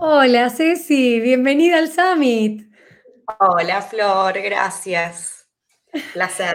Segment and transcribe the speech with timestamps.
[0.00, 2.70] Hola Ceci, bienvenida al Summit.
[3.40, 5.48] Hola Flor, gracias.
[6.12, 6.54] Placer.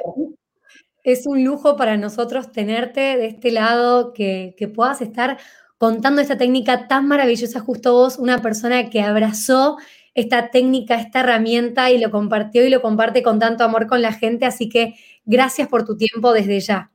[1.04, 5.38] Es un lujo para nosotros tenerte de este lado, que, que puedas estar
[5.78, 9.78] contando esta técnica tan maravillosa, justo vos, una persona que abrazó
[10.14, 14.14] esta técnica, esta herramienta y lo compartió y lo comparte con tanto amor con la
[14.14, 16.92] gente, así que gracias por tu tiempo desde ya.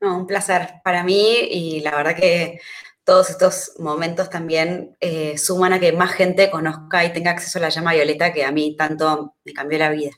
[0.00, 2.60] No, un placer para mí y la verdad que
[3.06, 7.62] todos estos momentos también eh, suman a que más gente conozca y tenga acceso a
[7.62, 10.10] la llama violeta que a mí tanto me cambió la vida.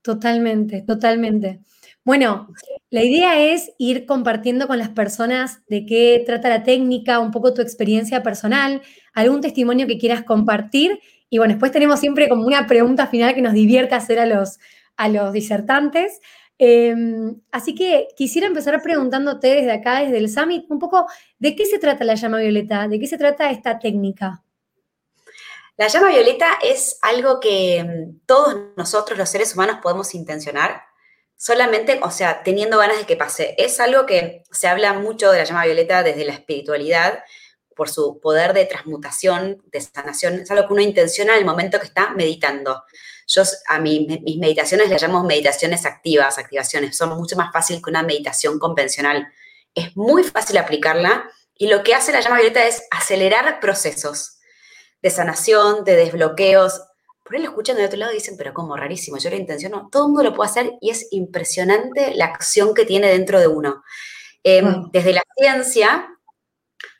[0.00, 1.60] Totalmente, totalmente.
[2.02, 2.48] Bueno,
[2.88, 7.52] la idea es ir compartiendo con las personas de qué trata la técnica, un poco
[7.52, 8.80] tu experiencia personal,
[9.12, 10.98] algún testimonio que quieras compartir.
[11.28, 14.58] Y bueno, después tenemos siempre como una pregunta final que nos divierta hacer a los,
[14.96, 16.20] a los disertantes.
[16.58, 21.06] Em, así que quisiera empezar preguntándote desde acá, desde el Summit, un poco
[21.38, 24.42] de qué se trata la llama violeta, de qué se trata esta técnica.
[25.76, 30.82] La llama violeta es algo que em, todos nosotros los seres humanos podemos intencionar,
[31.36, 33.54] solamente, o sea, teniendo ganas de que pase.
[33.58, 37.24] Es algo que se habla mucho de la llama violeta desde la espiritualidad,
[37.74, 40.40] por su poder de transmutación, de sanación.
[40.40, 42.82] Es algo que uno intenciona en el momento que está meditando.
[43.26, 46.96] Yo a mí, mis meditaciones las llamo meditaciones activas, activaciones.
[46.96, 49.28] Son mucho más fáciles que una meditación convencional.
[49.74, 54.38] Es muy fácil aplicarla y lo que hace la llama violeta es acelerar procesos
[55.00, 56.82] de sanación, de desbloqueos.
[57.24, 59.88] Por ahí lo escuchan del otro lado y dicen, pero como rarísimo, yo lo intenciono.
[59.90, 63.46] Todo el mundo lo puede hacer y es impresionante la acción que tiene dentro de
[63.46, 63.82] uno.
[64.44, 66.11] Em, desde la ciencia,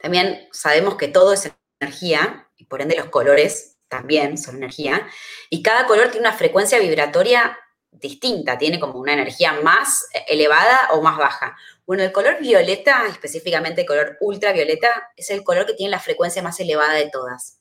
[0.00, 5.06] también sabemos que todo es energía y por ende los colores también son energía,
[5.50, 7.58] y cada color tiene una frecuencia vibratoria
[7.90, 11.56] distinta, tiene como una energía más elevada o más baja.
[11.86, 16.42] Bueno, el color violeta, específicamente el color ultravioleta, es el color que tiene la frecuencia
[16.42, 17.58] más elevada de todas.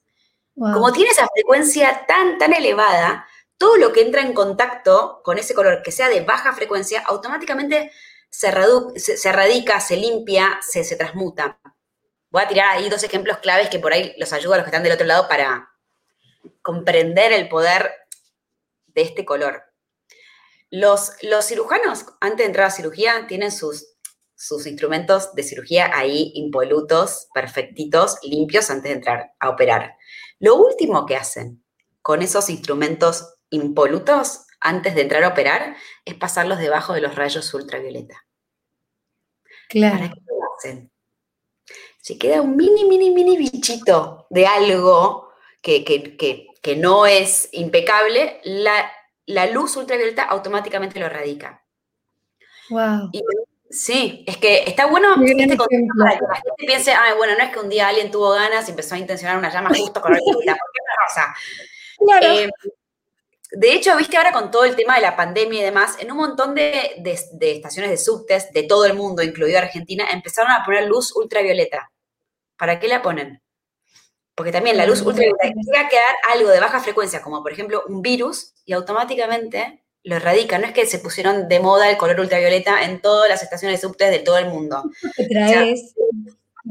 [0.56, 3.28] Como tiene esa frecuencia tan, tan elevada,
[3.58, 7.92] todo lo que entra en contacto con ese color que sea de baja frecuencia, automáticamente
[8.30, 8.52] se,
[8.96, 11.60] se, radica, se limpia, se, se transmuta.
[12.32, 14.70] Voy a tirar ahí dos ejemplos claves que por ahí los ayuda a los que
[14.70, 15.72] están del otro lado para,
[16.62, 17.92] comprender el poder
[18.88, 19.64] de este color.
[20.70, 23.96] Los, los cirujanos, antes de entrar a cirugía, tienen sus,
[24.36, 29.96] sus instrumentos de cirugía ahí impolutos, perfectitos, limpios antes de entrar a operar.
[30.40, 31.64] Lo último que hacen
[32.02, 35.76] con esos instrumentos impolutos antes de entrar a operar
[36.06, 38.26] es pasarlos debajo de los rayos ultravioleta.
[39.68, 39.98] Claro.
[39.98, 40.91] ¿Para qué lo hacen?
[42.02, 45.32] Si queda un mini, mini, mini bichito de algo
[45.62, 46.44] que,
[46.78, 51.64] no es impecable, la, luz ultravioleta automáticamente lo radica.
[52.70, 53.12] Wow.
[53.70, 57.60] sí, es que está bueno este que la gente piense, ah, bueno, no es que
[57.60, 60.44] un día alguien tuvo ganas y empezó a intencionar una llama justo con la ¿por
[60.44, 60.56] qué
[61.06, 61.36] rosa?
[62.00, 62.28] Claro.
[62.28, 62.50] Eh,
[63.52, 66.18] de hecho, viste ahora con todo el tema de la pandemia y demás, en un
[66.18, 70.88] montón de, de, estaciones de subtes de todo el mundo, incluido Argentina, empezaron a poner
[70.88, 71.91] luz ultravioleta.
[72.62, 73.42] ¿Para qué la ponen?
[74.36, 77.82] Porque también la luz ultravioleta llega a quedar algo de baja frecuencia, como por ejemplo
[77.88, 80.60] un virus, y automáticamente lo erradica.
[80.60, 84.12] No es que se pusieron de moda el color ultravioleta en todas las estaciones subtes
[84.12, 84.84] de todo el mundo.
[85.18, 85.96] ¿Qué traes?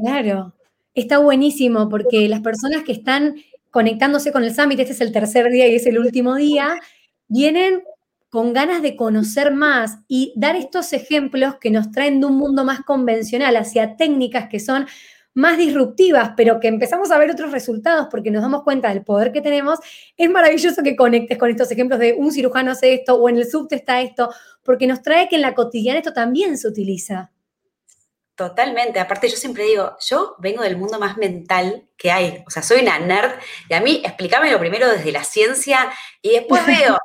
[0.01, 0.53] claro.
[0.93, 3.35] Está buenísimo porque las personas que están
[3.69, 6.79] conectándose con el Summit, este es el tercer día y es el último día,
[7.27, 7.83] vienen
[8.29, 12.63] con ganas de conocer más y dar estos ejemplos que nos traen de un mundo
[12.63, 14.87] más convencional hacia técnicas que son
[15.33, 19.31] más disruptivas, pero que empezamos a ver otros resultados porque nos damos cuenta del poder
[19.31, 19.79] que tenemos,
[20.17, 23.49] es maravilloso que conectes con estos ejemplos de un cirujano hace esto o en el
[23.49, 24.29] subte está esto,
[24.63, 27.31] porque nos trae que en la cotidiana esto también se utiliza.
[28.41, 28.99] Totalmente.
[28.99, 32.43] Aparte, yo siempre digo, yo vengo del mundo más mental que hay.
[32.47, 33.33] O sea, soy una nerd
[33.69, 35.93] y a mí explícame lo primero desde la ciencia
[36.23, 36.97] y después veo.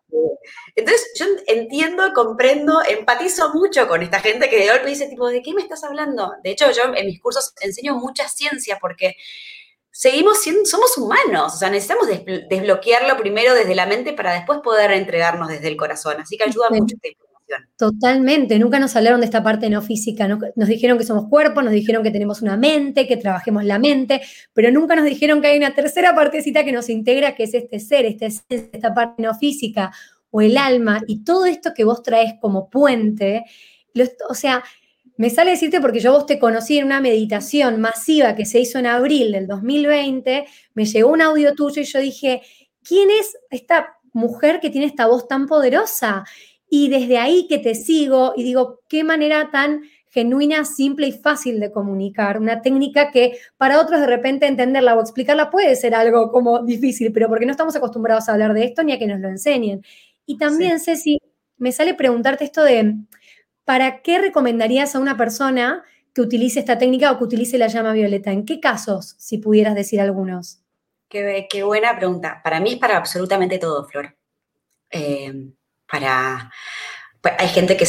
[0.75, 5.43] Entonces, yo entiendo, comprendo, empatizo mucho con esta gente que de golpe dice, tipo, ¿de
[5.43, 6.33] qué me estás hablando?
[6.43, 9.16] De hecho, yo en mis cursos enseño mucha ciencia porque
[9.91, 11.53] seguimos siendo, somos humanos.
[11.55, 12.09] O sea, necesitamos
[12.49, 16.19] desbloquearlo primero desde la mente para después poder entregarnos desde el corazón.
[16.19, 16.97] Así que ayuda mucho
[17.77, 21.72] Totalmente, nunca nos hablaron de esta parte no física, nos dijeron que somos cuerpos, nos
[21.72, 24.22] dijeron que tenemos una mente, que trabajemos la mente,
[24.53, 27.78] pero nunca nos dijeron que hay una tercera partecita que nos integra, que es este
[27.78, 29.93] ser, este esta parte no física
[30.31, 33.45] o el alma, y todo esto que vos traes como puente,
[34.28, 34.65] o sea,
[35.16, 38.78] me sale decirte porque yo vos te conocí en una meditación masiva que se hizo
[38.78, 42.43] en abril del 2020, me llegó un audio tuyo y yo dije,
[42.83, 46.25] ¿quién es esta mujer que tiene esta voz tan poderosa?
[46.68, 49.83] Y desde ahí que te sigo y digo, qué manera tan
[50.16, 55.01] genuina, simple y fácil de comunicar, una técnica que para otros de repente entenderla o
[55.03, 58.83] explicarla puede ser algo como difícil, pero porque no estamos acostumbrados a hablar de esto
[58.83, 59.84] ni a que nos lo enseñen.
[60.24, 61.18] Y también, Ceci,
[61.59, 62.95] me sale preguntarte esto de,
[63.66, 65.84] ¿para qué recomendarías a una persona
[66.15, 68.33] que utilice esta técnica o que utilice la llama violeta?
[68.33, 70.62] ¿En qué casos, si pudieras decir algunos?
[71.10, 72.41] Qué, buena pregunta.
[72.42, 74.16] Para mí es para absolutamente todo, Flor.
[74.91, 75.51] Eh,
[75.88, 76.50] para
[77.27, 77.88] pues, hay gente que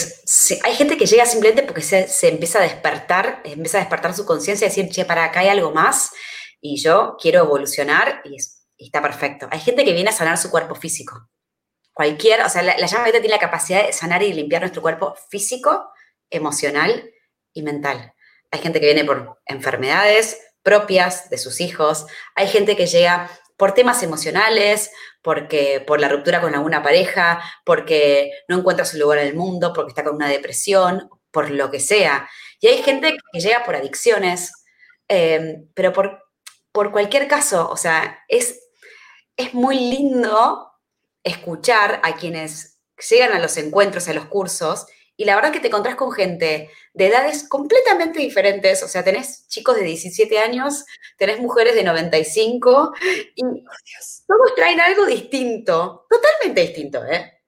[0.63, 4.65] hay gente que llega simplemente porque se, empieza a despertar, empieza a despertar su conciencia
[4.65, 6.11] y decir, che, para acá hay algo más
[6.59, 8.37] y yo quiero evolucionar y,
[8.79, 9.47] está perfecto.
[9.51, 11.29] Hay gente que viene a sanar su cuerpo físico.
[11.93, 15.15] Cualquier, o sea, la, llama violeta tiene la capacidad de sanar y limpiar nuestro cuerpo
[15.29, 15.91] físico,
[16.31, 17.11] emocional
[17.53, 18.13] y mental.
[18.49, 22.07] Hay gente que viene por enfermedades propias de sus hijos.
[22.33, 24.91] Hay gente que llega por temas emocionales,
[25.27, 29.73] porque por la ruptura con alguna pareja, porque no encuentra su lugar en el mundo,
[29.73, 32.29] porque está con una depresión, por lo que sea.
[32.61, 34.53] Y hay gente que llega por adicciones,
[35.09, 36.23] eh, pero por,
[36.71, 38.69] por cualquier caso, o sea, es,
[39.35, 40.71] es muy lindo
[41.25, 44.85] escuchar a quienes llegan a los encuentros, a los cursos,
[45.19, 48.83] y la verdad que te encontrás con gente de edades completamente diferentes.
[48.83, 50.85] O sea, tenés chicos de 17 años,
[51.17, 52.93] tenés mujeres de 95
[53.35, 53.43] y
[54.27, 57.41] todos traen algo distinto, totalmente distinto, ¿eh?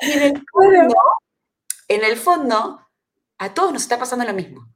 [0.00, 0.94] Y en el, fondo,
[1.86, 2.80] en el fondo,
[3.38, 4.66] a todos nos está pasando lo mismo.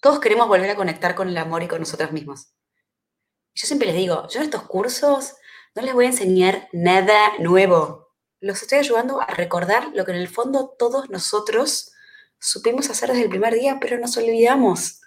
[0.00, 2.48] Todos queremos volver a conectar con el amor y con nosotros mismos.
[3.54, 5.36] Yo siempre les digo, yo en estos cursos
[5.76, 8.07] no les voy a enseñar nada nuevo
[8.40, 11.92] los estoy ayudando a recordar lo que en el fondo todos nosotros
[12.38, 15.00] supimos hacer desde el primer día, pero nos olvidamos.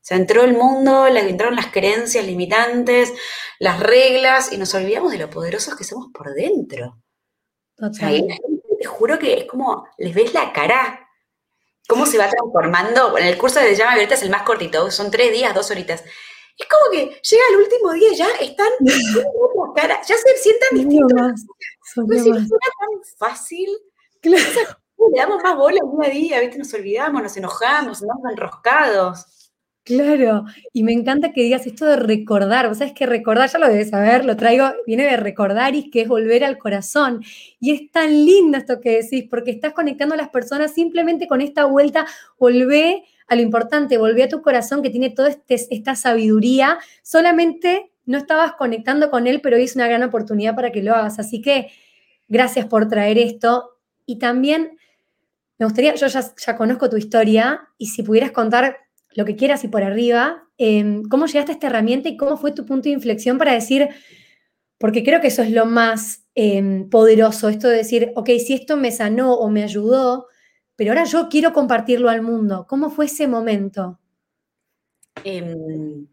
[0.00, 3.12] O sea, entró el mundo, entraron las creencias limitantes,
[3.58, 7.02] las reglas, y nos olvidamos de lo poderosos que somos por dentro.
[7.80, 11.08] O sea, te juro que es como, les ves la cara,
[11.88, 13.18] cómo se va transformando.
[13.18, 16.04] En el curso de llama ahorita es el más cortito, son tres días, dos horitas.
[16.56, 18.68] Es como que llega el último día y ya están
[19.76, 21.46] cara, ya se sientan distintos.
[22.06, 23.68] Pues si fuera tan fácil,
[24.20, 24.44] claro.
[25.12, 26.58] le damos más bola día a día, ¿viste?
[26.58, 29.26] nos olvidamos, nos enojamos, nos enroscados.
[29.88, 33.68] Claro, y me encanta que digas esto de recordar, vos sabes que recordar, ya lo
[33.68, 37.22] debes saber, lo traigo, viene de recordar y que es volver al corazón.
[37.58, 41.40] Y es tan lindo esto que decís, porque estás conectando a las personas simplemente con
[41.40, 42.04] esta vuelta,
[42.38, 47.90] volvé a lo importante, volvé a tu corazón que tiene toda este, esta sabiduría, solamente
[48.04, 51.18] no estabas conectando con él, pero hoy es una gran oportunidad para que lo hagas.
[51.18, 51.68] Así que
[52.28, 53.78] gracias por traer esto.
[54.06, 54.78] Y también
[55.58, 58.78] me gustaría, yo ya, conozco tu historia, y si pudieras contar
[59.14, 62.52] lo que quieras y por arriba, em, cómo llegaste a esta herramienta y cómo fue
[62.52, 63.88] tu punto de inflexión para decir,
[64.78, 68.76] porque creo que eso es lo más em, poderoso, esto de decir, ok, si esto
[68.76, 70.28] me sanó o me ayudó,
[70.76, 72.64] pero ahora yo quiero compartirlo al mundo.
[72.68, 73.98] ¿Cómo fue ese momento?
[75.24, 76.06] Em,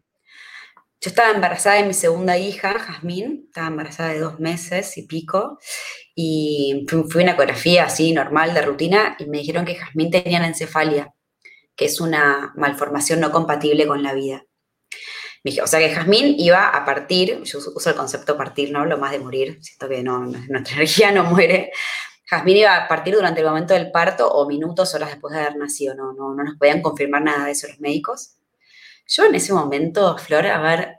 [1.00, 5.60] yo estaba embarazada de mi segunda hija, Jazmín, estaba embarazada de dos meses y pico,
[6.18, 11.12] y fui, una ecografía así normal de rutina y me dijeron que Jazmín tenía encefalia,
[11.76, 14.46] que es una malformación no compatible con la vida.
[15.44, 18.80] Me dije, o sea que Jazmín iba a partir, yo uso el concepto partir, no
[18.80, 21.70] hablo más de morir, siento que no, nuestra energía no muere.
[22.24, 25.56] Jazmín iba a partir durante el momento del parto o minutos, horas después de haber
[25.56, 28.36] nacido, no, no, no nos podían confirmar nada de eso los médicos.
[29.06, 30.96] Yo en ese momento, Flor, a ver,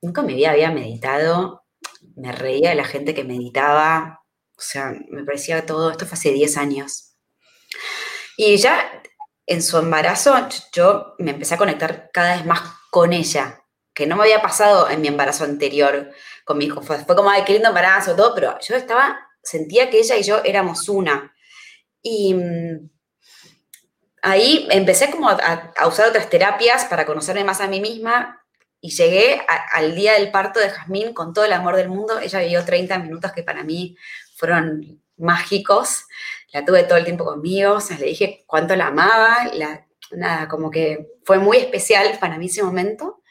[0.00, 1.64] nunca me había, meditado,
[2.18, 4.24] me reía de la gente que meditaba,
[4.56, 7.14] o sea, me parecía todo, esto fue hace 10 años.
[8.36, 9.02] Y ya
[9.46, 10.34] en su embarazo
[10.72, 12.60] yo me empecé a conectar cada vez más
[12.90, 16.10] con ella, que no me había pasado en mi embarazo anterior
[16.44, 16.82] con mi hijo.
[16.82, 20.88] Fue, como, ay, lindo embarazo, todo, pero yo estaba, sentía que ella y yo éramos
[20.88, 21.34] una.
[22.02, 22.90] Y mm,
[24.22, 28.37] ahí empecé como a, usar otras terapias para conocerme más a mí misma
[28.80, 29.40] y llegué
[29.72, 32.18] al día del parto de Jazmín con todo el amor del mundo.
[32.20, 33.96] Ella vivió 30 minutos que para mí
[34.36, 36.04] fueron mágicos.
[36.52, 39.50] La tuve todo el tiempo conmigo, o le dije cuánto la amaba.
[40.12, 43.22] nada, como que fue muy especial para mí ese momento.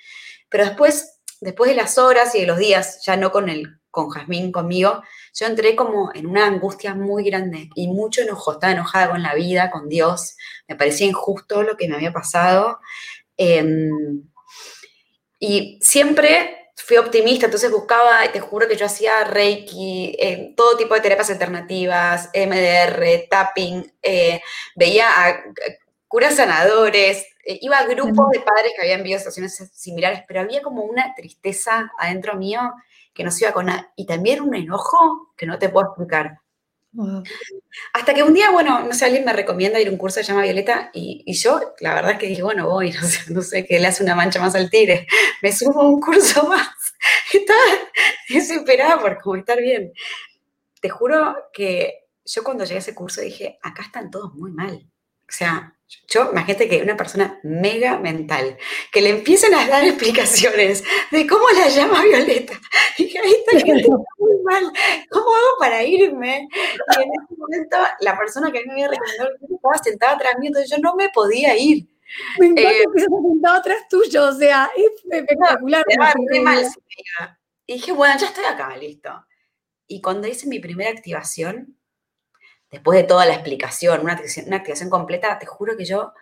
[0.49, 4.09] Pero después, después de las horas y de los días, ya no con el con
[4.09, 5.01] Jazmín conmigo,
[5.33, 8.51] yo entré como en una angustia muy grande y mucho enojo.
[8.51, 10.35] Estaba enojada con la vida, con Dios.
[10.67, 12.79] Me parecía injusto lo que me había pasado.
[13.37, 14.29] Em,
[15.39, 20.94] y siempre fui optimista, entonces buscaba, te juro que yo hacía Reiki, eh, todo tipo
[20.94, 24.41] de terapias alternativas, MDR, tapping, eh,
[24.75, 25.44] veía a
[26.08, 30.62] curas sanadores, eh, iba a grupos de padres que habían vivido situaciones similares, pero había
[30.62, 32.60] como una tristeza adentro mío
[33.13, 33.91] que no se iba con nada.
[33.96, 36.39] Y también un enojo que no te puedo explicar.
[37.93, 40.25] Hasta que un día, bueno, no sé, alguien me recomienda ir a un curso de
[40.25, 42.91] llama Violeta y, yo, la verdad es que dije, bueno, voy,
[43.31, 45.07] no sé, no que le hace una mancha más al tigre.
[45.41, 46.69] Me subo a un curso más.
[47.31, 47.59] Estaba
[48.29, 49.93] desesperada por cómo estar bien.
[50.81, 54.87] Te juro que yo cuando llegué a ese curso dije, acá están todos muy mal.
[55.29, 55.74] O sea,
[56.10, 58.57] yo, imagínate que una persona mega mental,
[58.91, 62.53] que le empiecen a dar explicaciones de cómo la llama Violeta.
[62.98, 64.72] Y dije, ahí está gente muy mal,
[65.10, 66.48] ¿cómo hago para irme?
[66.51, 70.34] Y en ese momento, la persona que a mí me había recomendado estaba sentada atrás
[70.39, 71.88] mío, entonces yo no me podía ir.
[72.39, 75.86] Me encanta eh, que se sentado atrás tuyo, o sea, es espectacular.
[75.88, 76.65] No, mal,
[77.65, 79.25] y dije, bueno, ya estoy acá, listo.
[79.88, 81.76] Y cuando hice mi primera activación,
[82.71, 86.13] después de toda la explicación, una activación, completa, te juro que yo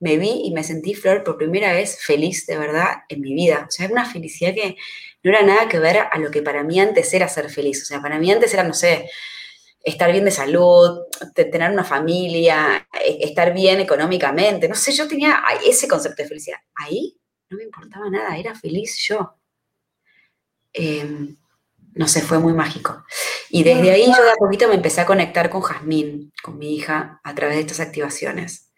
[0.00, 3.64] me vi y me sentí, Flor, por primera vez feliz de verdad en mi vida.
[3.68, 4.76] O sea, era una felicidad que
[5.22, 7.82] no era nada que ver a lo que para mí antes era ser feliz.
[7.82, 9.08] O sea, para mí antes era, no sé,
[9.84, 11.02] estar bien de salud,
[11.34, 14.68] tener una familia, e, estar bien económicamente.
[14.68, 16.58] No sé, yo tenía ese concepto de felicidad.
[16.74, 17.16] Ahí
[17.50, 19.36] no me importaba nada, era feliz yo.
[20.72, 21.36] Em,
[21.94, 23.04] no sé, fue muy mágico.
[23.48, 26.74] Y desde ahí yo de a poquito me empecé a conectar con Jazmín, con mi
[26.74, 28.72] hija, a través de estas activaciones.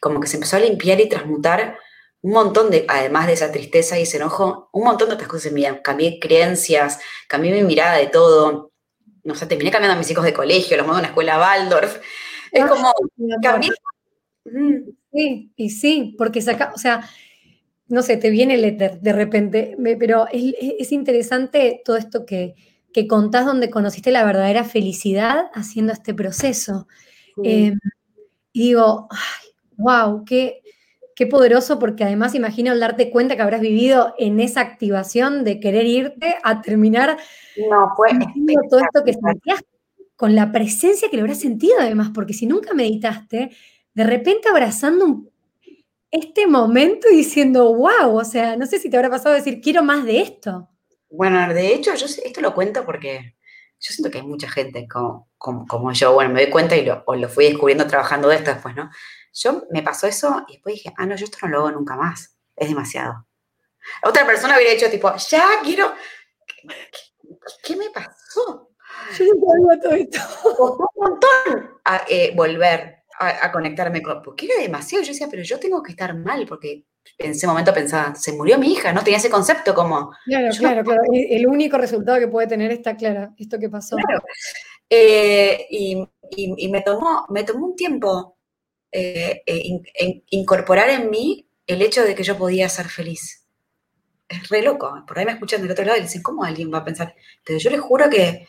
[0.00, 1.78] Como que se empezó a limpiar y transmutar
[2.20, 5.46] un montón de, además de esa tristeza y ese enojo, un montón de otras cosas
[5.46, 5.82] en mi vida.
[5.82, 8.70] Cambié creencias, cambié mi mirada de todo.
[9.24, 12.00] No sé, terminé cambiando a mis hijos de colegio, los mando a una escuela Waldorf.
[12.52, 12.92] Es como,
[13.42, 13.70] cambié.
[15.12, 17.08] Sí, y sí, porque saca, o sea,
[17.88, 22.54] no sé, te viene el éter de repente, pero es, interesante todo esto que,
[22.92, 26.86] que, contás donde conociste la verdadera felicidad haciendo este proceso.
[27.42, 27.78] Em,
[28.52, 29.08] y digo,
[29.76, 30.62] wow, qué,
[31.14, 35.60] qué poderoso, porque además imagino el darte cuenta que habrás vivido en esa activación de
[35.60, 37.18] querer irte a terminar
[37.56, 38.10] no, fue
[38.70, 39.62] todo esto que sentías
[40.16, 43.50] con la presencia que lo habrás sentido además, porque si nunca meditaste,
[43.94, 45.31] de repente abrazando un
[46.12, 50.04] este momento diciendo, wow, o sea, no sé si te habrá pasado decir, quiero más
[50.04, 50.68] de esto.
[51.08, 53.34] Bueno, de hecho, yo esto lo cuento porque
[53.80, 57.02] yo siento que hay mucha gente como, como, yo, bueno, me doy cuenta y lo,
[57.06, 58.90] o lo fui descubriendo trabajando de esto después, ¿no?
[59.32, 61.96] Yo me pasó eso y después dije, ah, no, yo esto no lo hago nunca
[61.96, 63.26] más, es demasiado.
[64.04, 65.92] Otra persona hubiera dicho tipo, ya quiero,
[67.64, 68.70] ¿qué, me pasó?
[69.18, 69.24] Yo
[69.82, 70.18] todo esto.
[70.58, 75.58] un montón a eh, volver, a, conectarme con, porque era demasiado, yo decía, pero yo
[75.58, 76.84] tengo que estar mal, porque
[77.18, 80.12] en ese momento pensaba, se murió mi hija, no tenía ese concepto como...
[80.24, 83.96] Claro, claro, claro, el único resultado que puede tener está claro, esto que pasó.
[83.96, 84.22] Claro.
[84.88, 88.36] Eh, y, me, tomó, me tomó un tiempo
[88.90, 93.46] eh, eh, incorporar en mí el hecho de que yo podía ser feliz.
[94.28, 96.78] Es re loco, por ahí me escuchan del otro lado y dicen, ¿cómo alguien va
[96.78, 97.14] a pensar?
[97.44, 98.46] Pero yo les juro que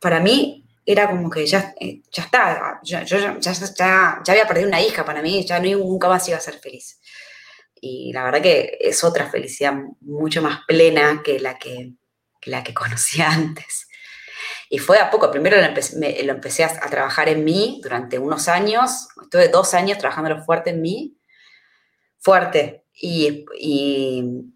[0.00, 4.80] para mí era como que ya, eh, ya está, yo, ya, ya, había perdido una
[4.80, 7.00] hija para mí, ya no, nunca más iba a ser feliz.
[7.74, 11.94] Y la verdad que es otra felicidad mucho más plena que la que,
[12.44, 13.88] la que conocía antes.
[14.70, 18.18] Y fue a poco, primero lo empecé, lo empecé a, a, trabajar en mí durante
[18.18, 21.18] unos años, estuve dos años trabajándolo fuerte en mí,
[22.20, 23.44] fuerte, y,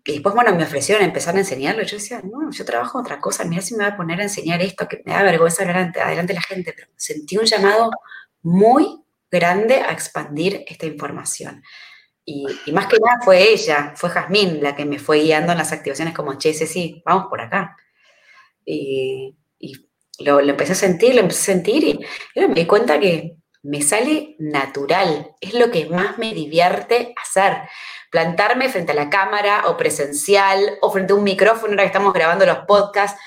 [0.03, 1.83] después, bueno, me ofrecieron empezar a enseñarlo.
[1.83, 4.63] Yo decía, no, yo trabajo otra cosa, mira si me voy a poner a enseñar
[4.63, 7.91] esto, que me da vergüenza hablar adelante de la gente, pero sentí un llamado
[8.43, 11.63] muy grande a expandir esta información.
[12.25, 15.73] Y, más que nada fue ella, fue Jazmín la que me fue guiando en las
[15.73, 17.77] activaciones como, che, sí, vamos por acá.
[18.65, 19.37] Y,
[20.21, 22.01] lo, empecé a sentir, lo empecé a sentir y,
[22.35, 27.59] y me di cuenta que me sale natural, es lo que más me divierte hacer
[28.11, 32.13] plantarme frente a la cámara o presencial o frente a un micrófono ahora que estamos
[32.13, 33.19] grabando los podcasts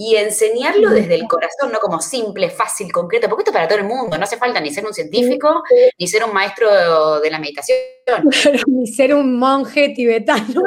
[0.00, 3.78] y enseñarlo desde el corazón, no como simple, fácil, concreto, porque esto es para todo
[3.78, 5.64] el mundo, no hace falta ni ser un científico,
[5.98, 7.78] ni ser un maestro de la meditación.
[8.68, 10.62] ni ser un monje tibetano.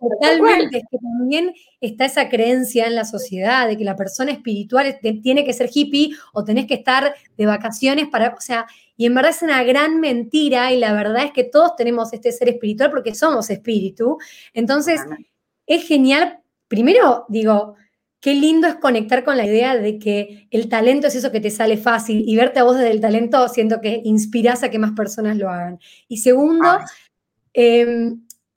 [0.00, 4.98] Totalmente, es que también está esa creencia en la sociedad de que la persona espiritual
[5.22, 9.14] tiene que ser hippie o tenés que estar de vacaciones para, o sea, y en
[9.14, 12.90] verdad es una gran mentira y la verdad es que todos tenemos este ser espiritual
[12.90, 14.18] porque somos espíritu.
[14.54, 15.00] Entonces,
[15.66, 16.38] es genial,
[16.68, 17.74] primero digo,
[18.20, 21.50] qué lindo es conectar con la idea de que el talento es eso que te
[21.50, 24.92] sale fácil y verte a vos desde el talento siento que inspiras a que más
[24.92, 25.78] personas lo hagan.
[26.08, 26.78] Y segundo,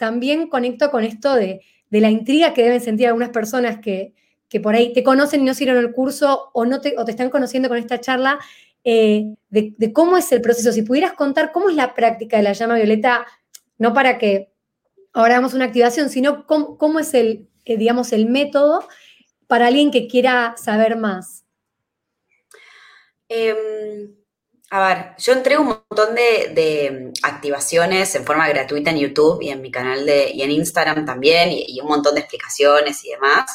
[0.02, 4.16] también conecto con esto de, la intriga que deben sentir algunas personas que,
[4.64, 7.30] por ahí te conocen y no siguieron el curso o, no te, o te están
[7.30, 8.40] conociendo con esta charla
[8.84, 10.72] eh, de, cómo es el proceso.
[10.72, 13.28] Si pudieras contar cómo es la práctica de la llama violeta,
[13.78, 14.52] no para que
[15.14, 18.88] ahora hagamos una activación, sino cómo, es el, eh, digamos, el método
[19.46, 21.46] para alguien que quiera saber más.
[23.30, 24.16] Em,
[24.74, 29.62] a ver, yo entrego un montón de, activaciones en forma gratuita en YouTube y en
[29.62, 33.52] mi canal de, y en Instagram también, y, un montón de explicaciones y demás.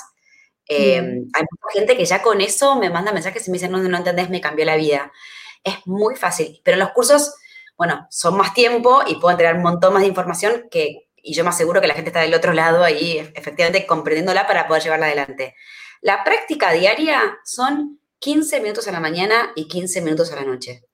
[0.69, 3.79] Em, hay mucha gente que ya con eso me manda mensajes y me dicen, no,
[3.79, 5.11] no entendés, me cambió la vida.
[5.65, 7.35] Es muy fácil, pero los cursos,
[7.79, 11.45] bueno, son más tiempo y puedo entregar un montón más de información que, y yo
[11.45, 15.07] me aseguro que la gente está del otro lado ahí, efectivamente comprendiéndola para poder llevarla
[15.07, 15.55] adelante.
[16.03, 20.86] La práctica diaria son 15 minutos a la mañana y 15 minutos a la noche.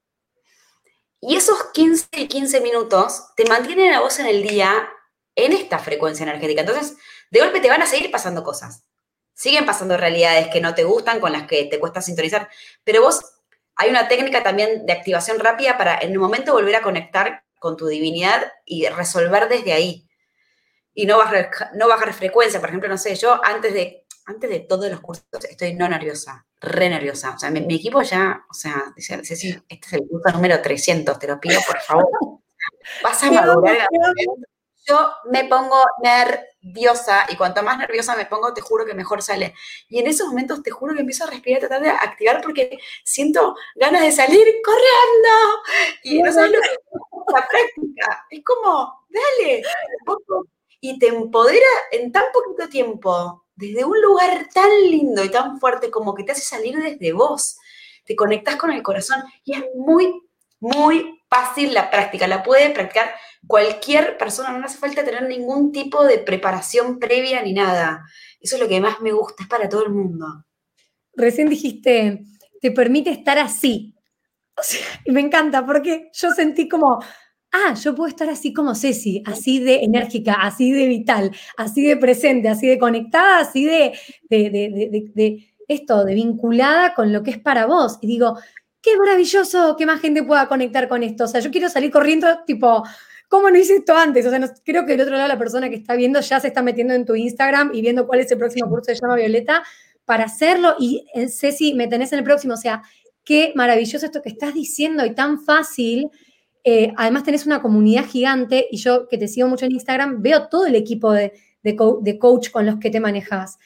[1.25, 4.89] Y esos 15 y 15 minutos te mantienen a vos en el día
[5.37, 6.63] en esta frecuencia energética.
[6.63, 6.97] Entonces,
[7.31, 8.83] de golpe te van a seguir pasando cosas.
[9.33, 12.49] Siguen pasando realidades que no te gustan, con las que te cuesta sintonizar,
[12.83, 13.23] pero vos
[13.77, 17.77] hay una técnica también de activación rápida para en un momento volver a conectar con
[17.77, 20.09] tu divinidad y resolver desde ahí.
[20.93, 22.59] Y no bajar, no bajar frecuencia.
[22.59, 26.47] Por ejemplo, no sé, yo antes de antes de todos los cursos estoy no nerviosa,
[26.61, 27.35] re nerviosa.
[27.35, 29.35] O sea, mi, equipo ya, o sea, dice, este
[29.69, 32.07] es el curso número 300, te lo pido por favor.
[33.03, 33.87] Vas a madurar.
[34.85, 39.55] Yo me pongo nerviosa y cuanto más nerviosa me pongo, te juro que mejor sale.
[39.89, 43.55] Y en esos momentos te juro que empiezo a respirar, tratar de activar porque siento
[43.77, 45.63] ganas de salir corriendo.
[46.03, 48.27] Y no sabes lo que es la práctica.
[48.29, 49.63] Es como, dale,
[50.81, 55.91] y te empodera en tan poquito tiempo desde un lugar tan lindo y tan fuerte
[55.91, 57.59] como que te hace salir desde vos.
[58.05, 60.13] Te conectas con el corazón y es muy,
[60.59, 62.27] muy fácil la práctica.
[62.27, 63.13] La puede practicar
[63.47, 68.05] cualquier persona, no hace falta tener ningún tipo de preparación previa ni nada.
[68.41, 70.45] Eso es lo que más me gusta, es para todo el mundo.
[71.15, 72.25] Recién dijiste,
[72.61, 73.95] te permite estar así.
[75.05, 77.01] y me encanta porque yo sentí como,
[77.53, 81.97] ah, yo puedo estar así como Ceci, así de enérgica, así de vital, así de
[81.97, 83.93] presente, así de conectada, así de,
[84.29, 87.99] de, esto, de vinculada con lo que es para vos.
[88.01, 88.39] Y digo,
[88.81, 91.25] qué maravilloso que más gente pueda conectar con esto.
[91.25, 92.83] O sea, yo quiero salir corriendo, tipo,
[93.29, 94.27] ¿cómo no hice esto antes?
[94.27, 96.63] O sea, creo que del otro lado la persona que está viendo ya se está
[96.63, 99.63] metiendo en tu Instagram y viendo cuál es el próximo curso de llama Violeta
[100.05, 100.75] para hacerlo.
[100.79, 102.55] Y eh, Ceci, me tenés en el próximo.
[102.55, 102.83] O sea,
[103.25, 106.11] qué maravilloso esto que estás diciendo y tan fácil
[106.65, 110.49] eh, además tenés una comunidad gigante y yo que te sigo mucho en Instagram, veo
[110.49, 111.33] todo el equipo de,
[112.21, 113.59] coach con los que te manejas.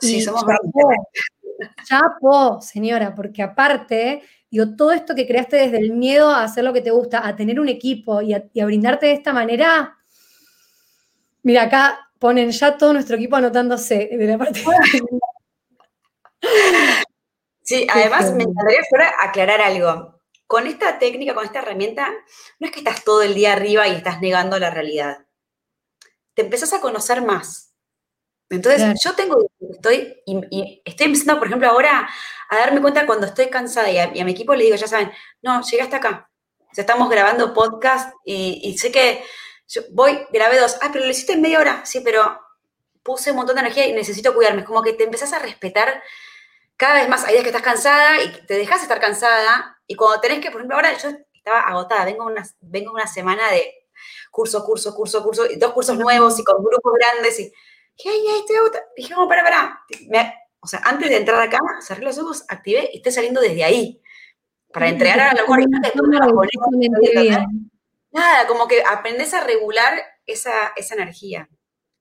[0.00, 0.44] Sí, somos
[1.84, 6.72] chapo, señora, porque aparte, digo, todo esto que creaste desde el miedo a hacer lo
[6.72, 9.96] que te gusta, a tener un equipo y a, brindarte de esta manera,
[11.42, 14.60] mira, acá ponen ya todo nuestro equipo anotándose de la parte.
[17.64, 18.80] Sí, además me encantaría
[19.20, 20.11] aclarar algo
[20.52, 22.12] con esta técnica, con esta herramienta,
[22.58, 25.24] no es que estás todo el día arriba y estás negando la realidad.
[26.34, 27.72] Te empezás a conocer más.
[28.50, 32.06] Entonces, yo tengo, estoy, y, estoy empezando, por ejemplo, ahora
[32.50, 35.10] a darme cuenta cuando estoy cansada y a, mi equipo le digo, ya saben,
[35.40, 36.30] no, llegué hasta acá.
[36.60, 39.24] O estamos grabando podcast y, sé que
[39.68, 42.38] yo voy, grabé dos, ah, pero lo hiciste en media hora, sí, pero
[43.02, 44.60] puse un montón de energía y necesito cuidarme.
[44.60, 46.02] Es como que te empezás a respetar
[46.82, 47.24] cada vez más.
[47.24, 50.60] Hay días que estás cansada y te dejas estar cansada y cuando tenés que, por
[50.60, 53.86] ejemplo, ahora yo estaba agotada, vengo una, vengo una semana de
[54.32, 58.24] curso, curso, curso, curso, y dos cursos nuevos y con grupos grandes y dije, ay,
[58.32, 58.84] ay, estoy agotada.
[58.96, 59.84] Dije, no, para, para.
[60.58, 64.02] o sea, antes de entrar acá, cerré los ojos, activé y estoy saliendo desde ahí.
[64.72, 65.60] Para entregar a la mejor
[68.10, 71.48] Nada, como que aprendes a regular esa, esa energía.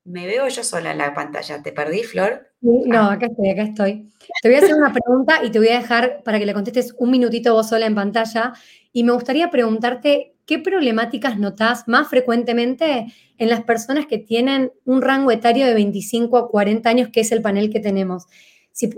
[0.04, 1.62] Me veo yo sola en la pantalla.
[1.62, 2.52] ¿Te perdí, Flor?
[2.62, 4.10] No, acá estoy, acá estoy.
[4.42, 6.96] Te voy a hacer una pregunta y te voy a dejar para que le contestes
[6.98, 8.54] un minutito vos sola en pantalla.
[8.92, 15.02] Y me gustaría preguntarte qué problemáticas notás más frecuentemente en las personas que tienen un
[15.02, 18.26] rango etario de 25 a 40 años, que es el panel que tenemos.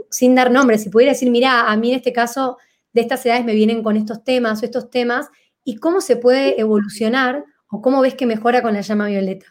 [0.10, 2.58] sin dar nombres, si pudiera decir, mira, a mí en este caso
[2.94, 5.30] de estas edades me vienen con estos temas o estos temas,
[5.64, 9.46] y cómo se puede evolucionar o cómo ves que mejora con la llama violeta.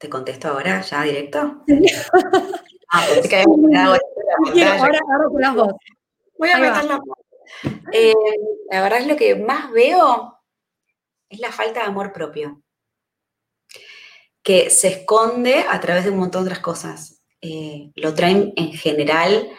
[0.00, 1.62] ¿Te contesto ahora, ya directo?
[2.88, 4.00] ah, pues que ahora,
[5.12, 5.74] ahora con las voz.
[6.38, 7.00] Voy a meter la
[7.92, 8.14] eh,
[8.70, 10.38] La verdad es lo que más veo
[11.28, 12.62] es la falta de amor propio,
[14.42, 17.22] que se esconde a través de un montón de otras cosas.
[17.42, 19.50] Eh, lo traen en general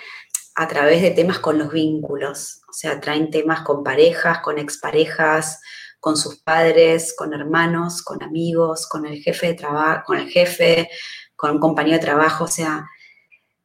[0.55, 5.61] a través de temas con los vínculos, o sea, traen temas con parejas, con exparejas,
[6.01, 10.89] con sus padres, con hermanos, con amigos, con el jefe de trabajo, con el jefe,
[11.35, 12.89] con un compañero de trabajo, o sea,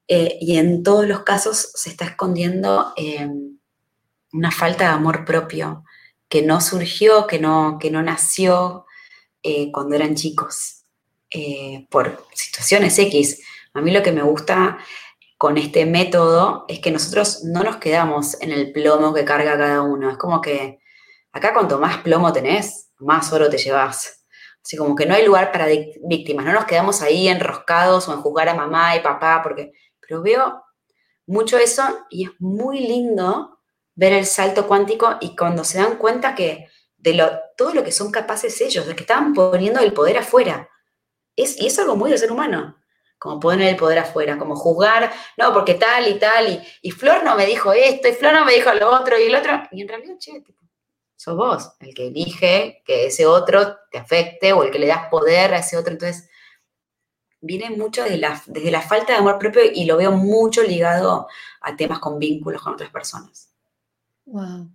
[0.07, 3.59] eh, y en todos los casos se está escondiendo em,
[4.33, 5.83] una falta de amor propio
[6.29, 8.87] que no surgió, que no, que no nació
[9.43, 10.85] eh, cuando eran chicos,
[11.31, 13.43] eh, por situaciones X.
[13.75, 14.79] A mí lo que me gusta
[15.39, 19.83] con este método es que nosotros no nos quedamos en el plomo que carga cada
[19.83, 20.11] uno.
[20.11, 20.81] Es como que
[21.37, 24.25] acá cuanto más plomo tenés, más oro te llevas.
[24.65, 28.21] Así como que no hay lugar para víctimas, no nos quedamos ahí enroscados o en
[28.21, 30.65] juzgar a mamá y papá, porque, pero veo
[31.27, 33.61] mucho eso y es muy lindo
[33.95, 38.11] ver el salto cuántico y cuando se dan cuenta que de todo lo que son
[38.11, 40.69] capaces ellos, de que estaban poniendo el poder afuera.
[41.37, 42.77] Es, y es algo muy del ser humano,
[43.19, 47.23] como poner el poder afuera, como juzgar, no, porque tal y tal, y, y Flor
[47.23, 49.83] no me dijo esto, y Flor no me dijo lo otro, y el otro, y
[49.83, 50.43] en realidad, che,
[51.17, 55.09] sos vos el que elige que ese otro te afecte o el que le das
[55.11, 55.93] poder a ese otro.
[55.93, 56.29] Entonces,
[57.41, 61.27] viene mucho desde la, desde la falta de amor propio y lo veo mucho ligado
[61.61, 63.53] a temas con vínculos con otras personas.
[64.27, 64.71] Wow.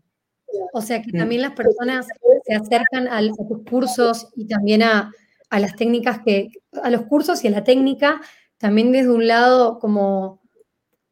[0.73, 1.17] O sea que mm.
[1.17, 2.08] también las personas
[2.45, 3.38] se acercan a, los
[3.69, 5.12] cursos y también a,
[5.49, 6.49] a, las técnicas que,
[6.84, 8.21] a los cursos y a la técnica,
[8.58, 10.41] también desde un lado como,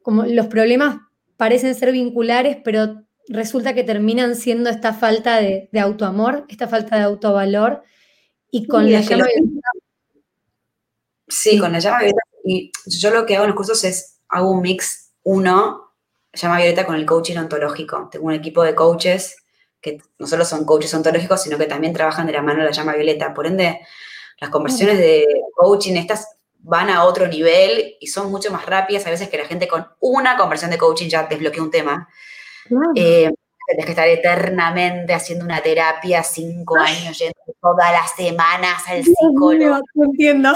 [0.01, 0.97] como los problemas
[1.37, 7.03] parecen ser vinculares, pero resulta que terminan siendo esta falta de, autoamor, esta falta de
[7.03, 7.83] autovalor,
[8.51, 9.69] y con la llama violeta.
[11.27, 12.21] Sí, con la llama violeta.
[12.43, 15.93] Y yo lo que hago en los cursos es, hago un mix, uno,
[16.33, 18.09] llama violeta con el coaching ontológico.
[18.11, 19.37] Tengo un equipo de coaches
[19.79, 22.71] que no solo son coaches ontológicos, sino que también trabajan de la mano de la
[22.71, 23.33] llama violeta.
[23.33, 23.79] Por ende,
[24.39, 26.27] las conversiones de coaching, estas
[26.61, 29.05] van a otro nivel y son mucho más rápidas.
[29.05, 32.09] A veces que la gente con una conversión de coaching ya desbloquea un tema.
[32.95, 33.32] Eh,
[33.67, 39.80] tienes que estar eternamente haciendo una terapia, cinco años, yendo todas las semanas al psicólogo.
[39.93, 40.54] No, entiendo.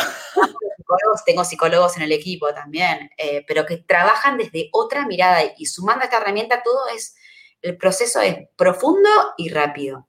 [1.26, 6.04] tengo psicólogos en el equipo también, eh, pero que trabajan desde otra mirada y sumando
[6.04, 7.16] esta herramienta todo es,
[7.62, 10.08] el proceso es profundo y rápido.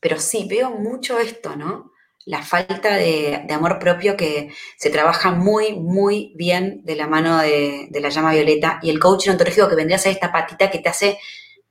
[0.00, 1.92] Pero sí, veo mucho esto, ¿no?
[2.26, 7.88] La falta de, amor propio que se trabaja muy, muy bien de la mano de,
[7.92, 10.88] la llama violeta y el coaching ontológico que vendría a ser esta patita que te
[10.88, 11.18] hace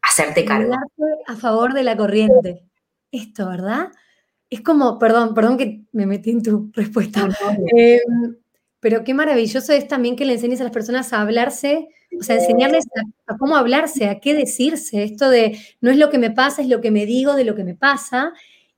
[0.02, 0.76] hacerte cargo.
[1.28, 2.64] A favor de la corriente.
[3.12, 3.90] Esto, ¿verdad?
[4.50, 7.28] Es como, perdón, perdón que me metí en tu respuesta.
[7.76, 8.36] Em,
[8.80, 11.88] pero qué maravilloso es también que le enseñes a las personas a hablarse,
[12.20, 12.86] o sea, enseñarles
[13.28, 15.04] a, cómo hablarse, a qué decirse.
[15.04, 17.56] Esto de no es lo que me pasa, es lo que me digo de lo
[17.56, 18.34] que me pasa.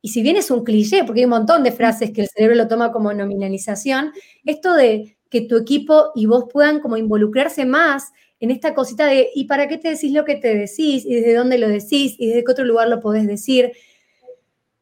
[0.06, 2.54] Y si bien es un cliché, porque hay un montón de frases que el cerebro
[2.54, 4.12] lo toma como nominalización,
[4.44, 9.30] esto de que tu equipo y vos puedan como involucrarse más en esta cosita de
[9.34, 11.04] ¿y para qué te decís lo que te decís?
[11.04, 12.14] ¿Y desde dónde lo decís?
[12.20, 13.72] ¿Y desde qué otro lugar lo podés decir?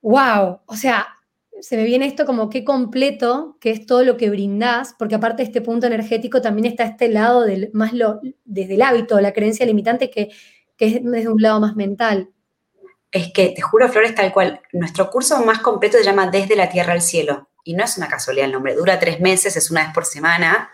[0.03, 0.61] ¡Wow!
[0.67, 1.07] O sea,
[1.59, 5.43] se me viene esto como qué completo que es todo lo que brindás, porque aparte
[5.43, 9.33] de este punto energético también está este lado del, más lo, desde el hábito, la
[9.33, 10.29] creencia limitante que,
[10.77, 12.34] que es desde un lado más mental
[13.15, 16.69] es que, te juro, Flores, tal cual, nuestro curso más completo se llama Desde la
[16.69, 17.49] Tierra al Cielo.
[17.63, 20.73] Y no es una casualidad el nombre, dura tres meses, es una vez por semana.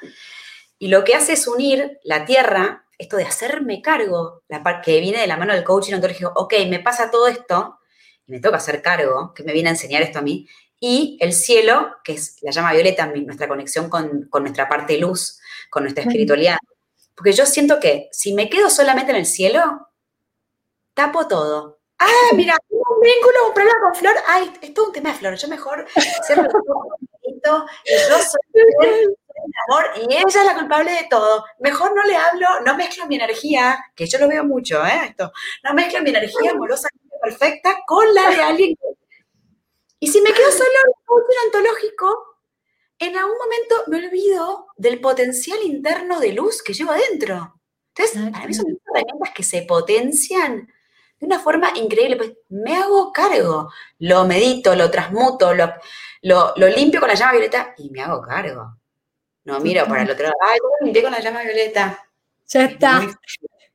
[0.78, 5.00] Y lo que hace es unir la Tierra, esto de hacerme cargo, la parte que
[5.00, 7.78] viene de la mano del coaching ontológico, ok, me pasa todo esto,
[8.26, 10.48] y me toca hacer cargo, que me viene a enseñar esto a mí,
[10.80, 15.40] y el cielo, que es la llama violeta, nuestra conexión con, con nuestra parte luz,
[15.68, 16.56] con nuestra espiritualidad.
[17.14, 19.88] Porque yo siento que si me quedo solamente en el cielo,
[20.94, 24.14] tapo todo Ah, mira, un vínculo, un problema con Flor.
[24.26, 25.34] Ay, es todo un tema de Flor.
[25.36, 25.86] Yo mejor
[26.26, 29.16] cierro los ojos y yo soy el
[29.68, 31.44] amor y ella es la culpable de todo.
[31.58, 35.08] Mejor no le hablo, no mezclo mi energía, que yo lo veo mucho, ¿eh?
[35.08, 35.30] Esto.
[35.62, 38.78] No mezclo mi energía amorosamente perfecta con la de alguien.
[39.98, 42.38] Y si me quedo solo en un ontológico,
[42.98, 47.60] en algún momento me olvido del potencial interno de luz que llevo adentro.
[47.94, 50.68] Entonces, para mí son herramientas que se potencian
[51.20, 52.16] de una forma increíble.
[52.16, 55.72] Pues me hago cargo, lo medito, lo transmuto, lo,
[56.22, 58.76] lo, limpio con la llama violeta y me hago cargo.
[59.44, 62.04] No miro para el otro lado, ay, ¿cómo limpié con la llama violeta?
[62.48, 63.06] Ya está.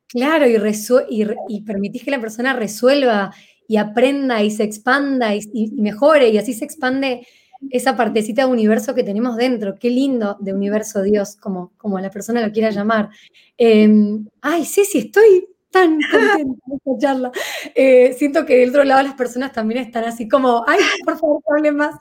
[0.08, 3.34] Claro, y, y, permitís que la persona resuelva
[3.66, 7.26] y aprenda y se expanda y, mejore y así se expande
[7.70, 9.74] esa partecita de universo que tenemos dentro.
[9.78, 13.10] Qué lindo de universo Dios, como, como la persona lo quiera llamar.
[13.56, 17.32] Em, ay, sí, sí, estoy tan contenta de esta charla.
[17.74, 21.42] Eh, siento que del otro lado las personas también están así como, ay, por favor,
[21.48, 21.96] hable más.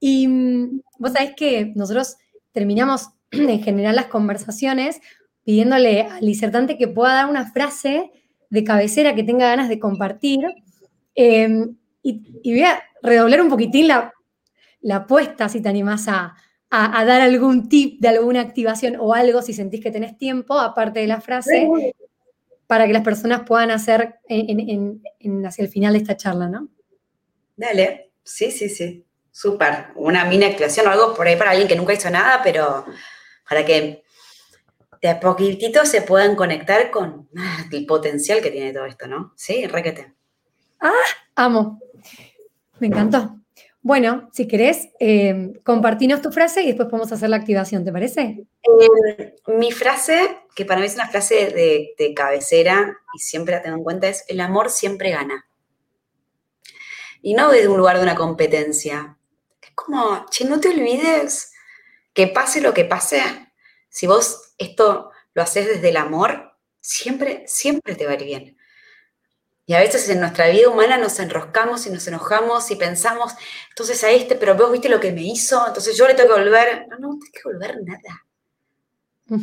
[0.00, 2.16] Y mm, vos sabés que nosotros
[2.52, 5.00] terminamos en general las conversaciones
[5.44, 8.10] pidiéndole al disertante que pueda dar una frase
[8.50, 10.40] de cabecera que tenga ganas de compartir.
[11.14, 14.12] Em, y, voy a redoblar un poquitín la,
[14.80, 16.34] la apuesta si te animás a,
[16.70, 21.00] a, dar algún tip de alguna activación o algo si sentís que tenés tiempo, aparte
[21.00, 21.68] de la frase,
[22.66, 26.68] para que las personas puedan hacer hacia el final de esta charla, ¿no?
[27.56, 29.86] Dale, sí, sí, sí, súper.
[29.96, 32.84] Una mini activación o algo por ahí para alguien que nunca hizo nada, pero
[33.48, 34.02] para que
[35.00, 37.28] de a poquitito se puedan conectar con
[37.72, 39.32] el potencial que tiene todo esto, ¿no?
[39.36, 40.14] Sí, requete.
[40.80, 40.92] Ah,
[41.36, 41.80] amo.
[42.78, 43.38] Me encantó.
[43.84, 48.46] Bueno, si querés, eh, compartinos tu frase y después podemos hacer la activación, ¿te parece?
[48.62, 53.60] Eh, mi frase, que para mí es una frase de, de, cabecera y siempre la
[53.60, 55.46] tengo en cuenta, es el amor siempre gana.
[57.20, 59.18] Y no desde un lugar de una competencia.
[59.60, 61.52] Es como, che, no te olvides
[62.14, 63.22] que pase lo que pase.
[63.90, 68.56] Si vos esto lo haces desde el amor, siempre, siempre te va a ir bien.
[69.66, 73.32] Y a veces en nuestra vida humana nos enroscamos y nos enojamos y pensamos,
[73.70, 76.42] entonces a este, pero vos viste lo que me hizo, entonces yo le tengo que
[76.42, 76.86] volver.
[76.88, 78.26] No, no, no tienes que volver nada.
[79.26, 79.40] Mm.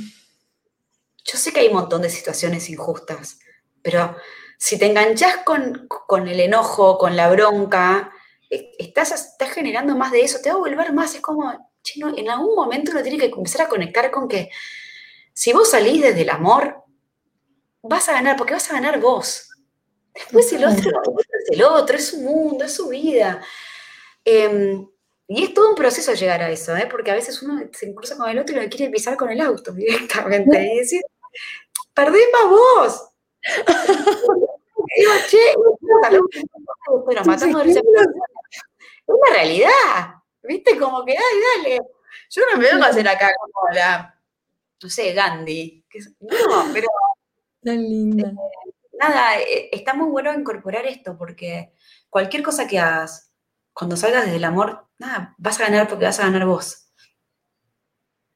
[1.23, 3.39] Yo sé que hay un montón de situaciones injustas,
[3.81, 4.15] pero
[4.57, 8.11] si te enganchás con, con el enojo, con la bronca,
[8.47, 11.15] e, estás, estás generando más de eso, te va a volver más.
[11.15, 14.51] Es como, chino, en algún momento uno tiene que empezar a conectar con que
[15.33, 16.83] si vos salís desde el amor,
[17.81, 19.50] vas a ganar, porque vas a ganar vos.
[20.13, 20.91] Después el otro
[21.29, 23.41] es el otro, es su mundo, es su vida.
[24.25, 24.87] Em,
[25.27, 26.87] y es todo un proceso llegar a eso, ¿eh?
[26.89, 29.39] porque a veces uno se cruza con el otro y lo quiere pisar con el
[29.41, 30.73] auto directamente.
[30.73, 31.01] Y decir,
[31.93, 33.07] perdés más vos.
[34.97, 35.55] digo, che,
[37.07, 37.81] pero matamos Es
[39.07, 40.15] una realidad.
[40.43, 40.77] ¿Viste?
[40.77, 41.81] Como que, ay, dale.
[42.29, 44.19] Yo no me vengo a hacer acá como la,
[44.81, 45.85] no sé, Gandhi.
[46.19, 46.87] No, pero.
[47.63, 48.33] Tan linda
[49.01, 51.73] nada, eh, está muy bueno incorporar esto porque
[52.09, 53.31] cualquier cosa que hagas,
[53.73, 56.91] cuando salgas desde el amor, nada, vas a ganar porque vas a ganar vos.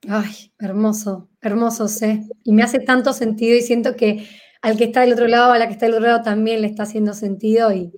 [0.08, 2.24] Ay, hermoso, hermoso, sé.
[2.44, 4.28] Y me hace tanto sentido y siento que
[4.62, 6.68] al que está del otro lado, a la que está del otro lado también le
[6.68, 7.92] está haciendo sentido y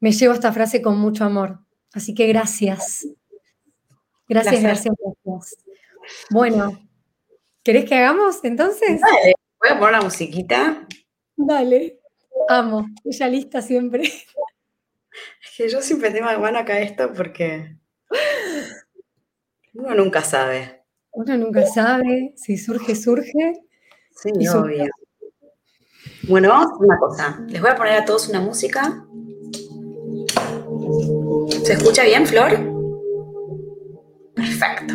[0.00, 1.60] me llevo esta frase con mucho amor.
[1.92, 3.06] Así que gracias.
[4.28, 5.64] Gracias, gracias, gracias.
[6.30, 6.80] Bueno,
[7.62, 9.00] ¿querés que hagamos entonces?
[9.60, 10.86] voy a poner la musiquita
[11.36, 12.00] Dale,
[12.48, 14.02] amo, ella lista siempre.
[14.02, 17.76] Es que yo siempre tengo mano acá esto porque
[19.74, 20.82] uno nunca sabe.
[21.12, 23.54] Uno nunca sabe, si surge, surge.
[24.10, 24.86] Sí, obvio.
[26.28, 27.44] Bueno, vamos a hacer una cosa.
[27.48, 29.06] Les voy a poner a todos una música.
[31.64, 32.50] ¿Se escucha bien, Flor?
[34.34, 34.94] Perfecto.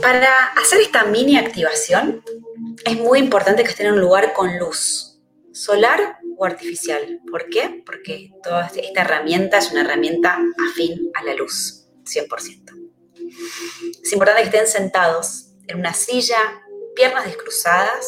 [0.00, 0.28] Para
[0.60, 2.22] hacer esta mini activación,
[2.84, 5.18] es muy importante que estén en un lugar con luz,
[5.52, 7.20] solar o artificial.
[7.30, 7.82] ¿Por qué?
[7.84, 10.38] Porque toda esta herramienta es una herramienta
[10.70, 12.74] afín a la luz, 100%.
[14.02, 16.38] Es importante que estén sentados en una silla,
[16.94, 18.06] piernas descruzadas,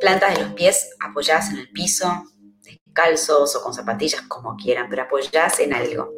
[0.00, 2.24] plantas de los pies apoyadas en el piso,
[2.62, 6.12] descalzos o con zapatillas, como quieran, pero apoyadas en algo.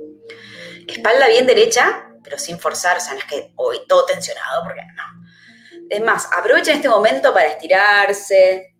[0.88, 4.80] Espalda bien derecha, pero sin forzar, o sea, no es que hoy todo tensionado, porque
[4.96, 5.23] no
[5.94, 8.74] es más, aprovechen este momento para estirarse,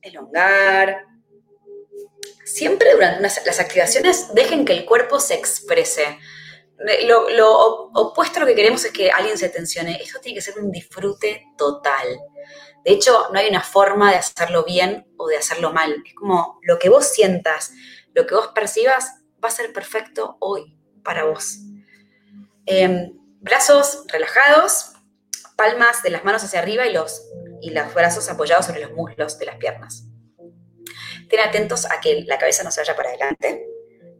[0.00, 1.04] elongar.
[2.44, 6.18] Siempre durante las activaciones dejen que el cuerpo se exprese.
[7.04, 10.00] Lo, opuesto a lo que queremos es que alguien se tensione.
[10.02, 12.06] Esto tiene que ser un disfrute total.
[12.84, 16.02] De hecho, no hay una forma de hacerlo bien o de hacerlo mal.
[16.06, 17.72] Es como lo que vos sientas,
[18.14, 21.58] lo que vos percibas, va a ser perfecto hoy para vos.
[22.66, 24.92] Em, brazos relajados,
[25.60, 27.28] palmas de las manos hacia arriba y los,
[27.60, 30.06] y los brazos apoyados sobre los muslos de las piernas.
[31.20, 33.66] Estén atentos a que la cabeza no se vaya para adelante,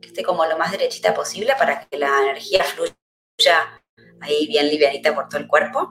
[0.03, 3.83] que esté como lo más derechita posible para que la energía fluya
[4.20, 5.90] ahí bien livianita por todo el cuerpo.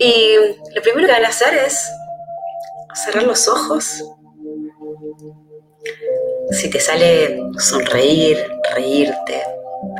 [0.00, 0.38] Y
[0.74, 1.88] lo primero que van a hacer es
[2.96, 4.02] cerrar los ojos.
[6.50, 9.40] Si te sale sonreír, reírte,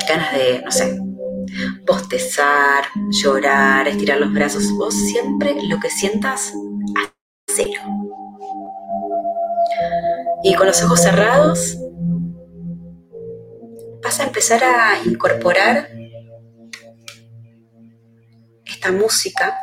[0.05, 0.99] ganas de, no sé,
[1.85, 6.53] bostezar, llorar, estirar los brazos, vos siempre lo que sientas,
[7.49, 7.81] hacelo.
[10.43, 11.77] Y con los ojos cerrados,
[14.03, 15.89] vas a empezar a incorporar
[18.65, 19.57] esta música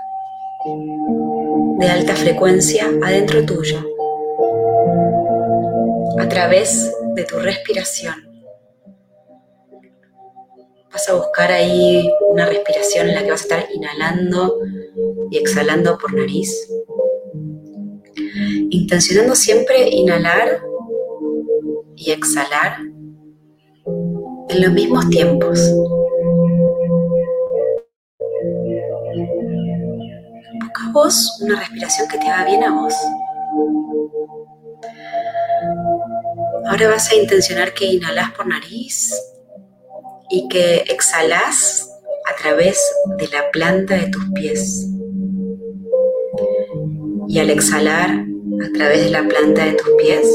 [1.79, 3.85] de alta frecuencia adentro tuyo,
[6.19, 8.32] a través de tu respiración.
[10.93, 14.59] Vas a buscar ahí una respiración en la que vas a estar inhalando
[15.31, 16.69] y exhalando por nariz.
[18.69, 20.63] Intencionando siempre inhalar
[21.97, 22.77] y exhalar
[24.49, 25.59] en los mismos tiempos.
[30.61, 32.95] Busca vos una respiración que te haga bien a vos.
[36.67, 39.32] Ahora vas a intencionar que inhalas por nariz
[40.33, 41.91] y que exhalas
[42.25, 42.81] a través
[43.19, 44.89] de la planta de tus pies.
[47.29, 50.27] Y al exhalar a través de la planta de tus pies,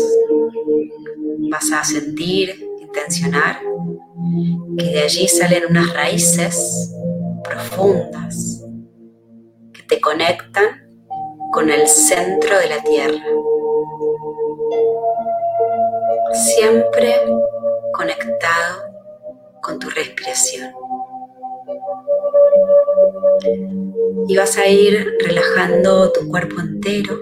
[1.49, 3.59] vas a sentir, intencionar,
[4.77, 6.93] que de allí salen unas raíces
[7.43, 8.63] profundas
[9.73, 10.87] que te conectan
[11.51, 13.23] con el centro de la tierra.
[16.33, 17.15] Siempre
[17.93, 18.86] conectado
[19.67, 20.71] con tu respiración.
[24.29, 27.19] Y vas a ir relajando tu cuerpo entero,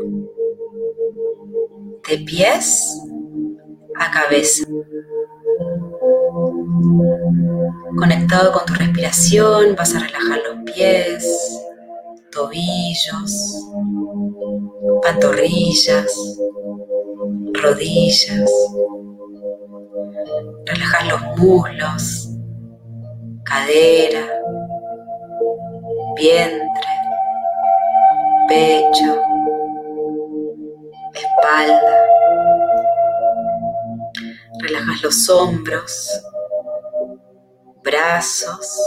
[2.07, 3.01] de pies
[3.95, 4.63] a cabeza.
[7.97, 11.59] Conectado con tu respiración, vas a relajar los pies,
[12.31, 13.65] tobillos,
[15.01, 16.13] pantorrillas,
[17.53, 18.51] rodillas.
[20.65, 22.34] Relajar los muslos,
[23.45, 24.27] cadera,
[26.15, 26.89] vientre,
[28.47, 29.21] pecho,
[31.13, 32.05] espalda.
[34.59, 36.21] Relajas los hombros,
[37.83, 38.81] brazos,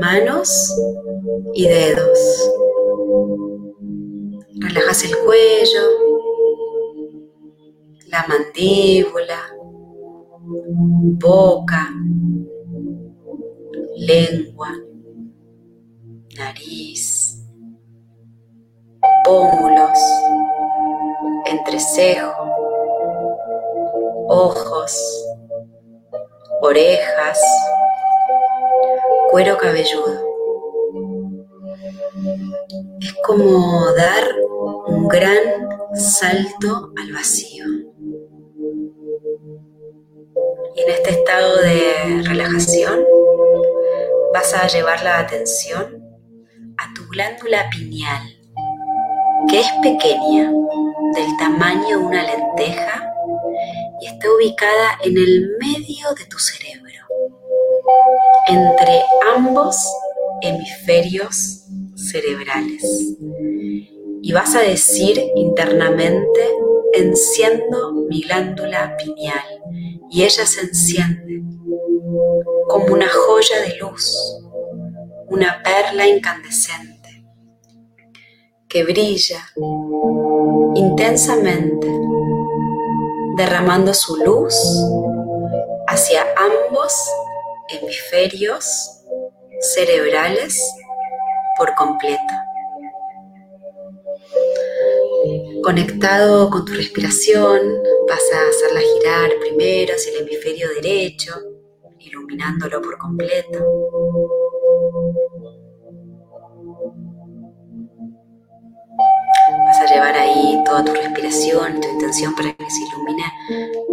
[0.00, 0.74] manos
[1.52, 2.50] y dedos.
[4.60, 5.82] Relajas el cuello,
[8.08, 9.53] la mandíbula,
[10.66, 11.88] boca,
[13.96, 14.68] lengua,
[16.36, 17.44] nariz,
[19.24, 19.98] pómulos,
[21.46, 22.32] entrecejo,
[24.28, 24.98] ojos,
[26.62, 27.40] orejas,
[29.30, 30.24] cuero cabelludo.
[33.00, 34.24] Es como dar
[34.86, 37.83] un gran salto al vacío.
[40.86, 43.04] En este estado de relajación
[44.34, 46.02] vas a llevar la atención
[46.76, 48.22] a tu glándula pineal,
[49.48, 50.52] que es pequeña,
[51.14, 53.10] del tamaño de una lenteja
[54.00, 57.06] y está ubicada en el medio de tu cerebro,
[58.48, 59.02] entre
[59.34, 59.76] ambos
[60.42, 63.16] hemisferios cerebrales.
[64.22, 66.50] Y vas a decir internamente,
[66.94, 69.44] enciendo mi glándula pineal
[70.14, 71.42] y ella se enciende
[72.68, 74.16] como una joya de luz,
[75.26, 77.24] una perla incandescente
[78.68, 79.44] que brilla
[80.76, 81.88] intensamente,
[83.36, 84.54] derramando su luz
[85.88, 86.94] hacia ambos
[87.70, 88.64] hemisferios
[89.74, 90.56] cerebrales
[91.58, 92.34] por completo.
[95.64, 97.58] Conectado con tu respiración,
[98.06, 101.32] vas a hacerla girar primero hacia el hemisferio derecho,
[102.00, 103.64] iluminándolo por completo.
[109.66, 113.24] Vas a llevar ahí toda tu respiración, tu intención para que se ilumine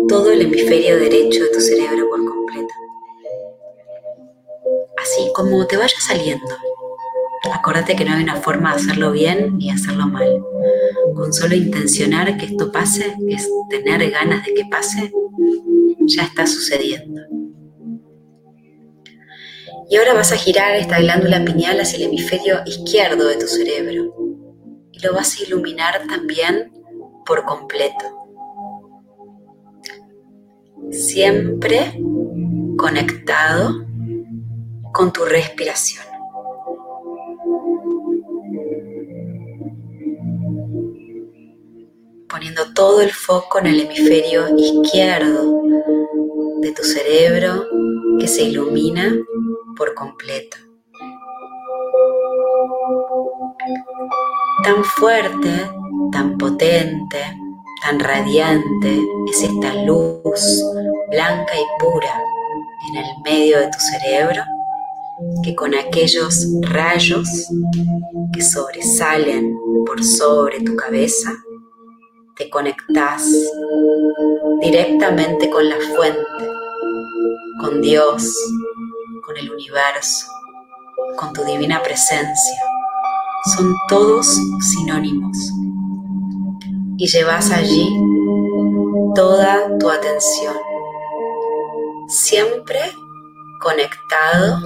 [0.09, 2.73] todo el hemisferio derecho de tu cerebro por completo.
[5.01, 6.53] Así como te vaya saliendo.
[7.53, 10.50] Acordate que no hay una forma de hacerlo bien ni hacerlo mal.
[11.15, 15.11] Con solo intencionar que esto pase, que es tener ganas de que pase,
[15.99, 17.21] ya está sucediendo.
[19.89, 24.15] Y ahora vas a girar esta glándula pineal hacia el hemisferio izquierdo de tu cerebro
[24.91, 26.71] y lo vas a iluminar también
[27.25, 28.05] por completo.
[30.91, 32.01] Siempre
[32.77, 33.85] conectado
[34.93, 36.10] con tu respiración.
[42.31, 45.61] Poniendo todo el foco en el hemisferio izquierdo
[46.61, 47.65] de tu cerebro
[48.19, 49.13] que se ilumina
[49.75, 50.55] por completo.
[54.63, 55.69] Tan fuerte,
[56.13, 57.19] tan potente,
[57.81, 60.63] tan radiante es esta luz
[61.09, 62.21] blanca y pura
[62.89, 64.43] en el medio de tu cerebro
[65.43, 67.27] que con aquellos rayos
[68.33, 71.31] que sobresalen por sobre tu cabeza,
[72.41, 73.23] te conectas
[74.61, 76.49] directamente con la fuente,
[77.59, 78.35] con Dios,
[79.23, 80.25] con el universo,
[81.17, 82.59] con tu divina presencia.
[83.55, 84.25] Son todos
[84.71, 85.37] sinónimos.
[86.97, 87.87] Y llevas allí
[89.13, 90.55] toda tu atención,
[92.07, 92.79] siempre
[93.61, 94.57] conectado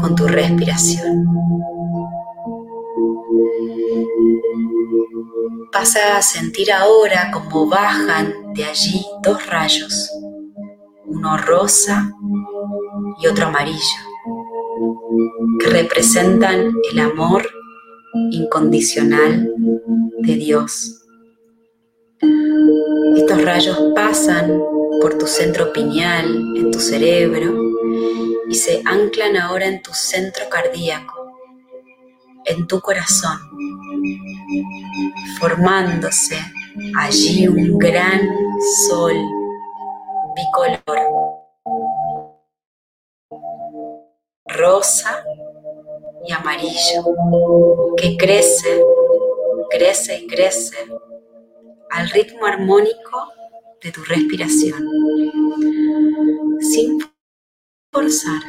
[0.00, 1.26] con tu respiración.
[5.72, 10.10] Vas a sentir ahora como bajan de allí dos rayos,
[11.06, 12.12] uno rosa
[13.20, 14.00] y otro amarillo,
[15.60, 17.48] que representan el amor
[18.30, 19.52] incondicional
[20.20, 21.02] de Dios.
[23.16, 24.60] Estos rayos pasan
[25.00, 27.54] por tu centro pineal en tu cerebro
[28.48, 31.32] y se anclan ahora en tu centro cardíaco,
[32.44, 33.38] en tu corazón,
[35.38, 36.38] formándose
[36.98, 38.20] allí un gran
[38.86, 39.14] sol
[40.34, 40.98] bicolor,
[44.46, 45.24] rosa
[46.26, 47.04] y amarillo,
[47.96, 48.82] que crece,
[49.70, 50.76] crece y crece
[51.90, 53.32] al ritmo armónico
[53.82, 54.84] de tu respiración,
[56.60, 56.98] sin
[57.92, 58.42] forzar.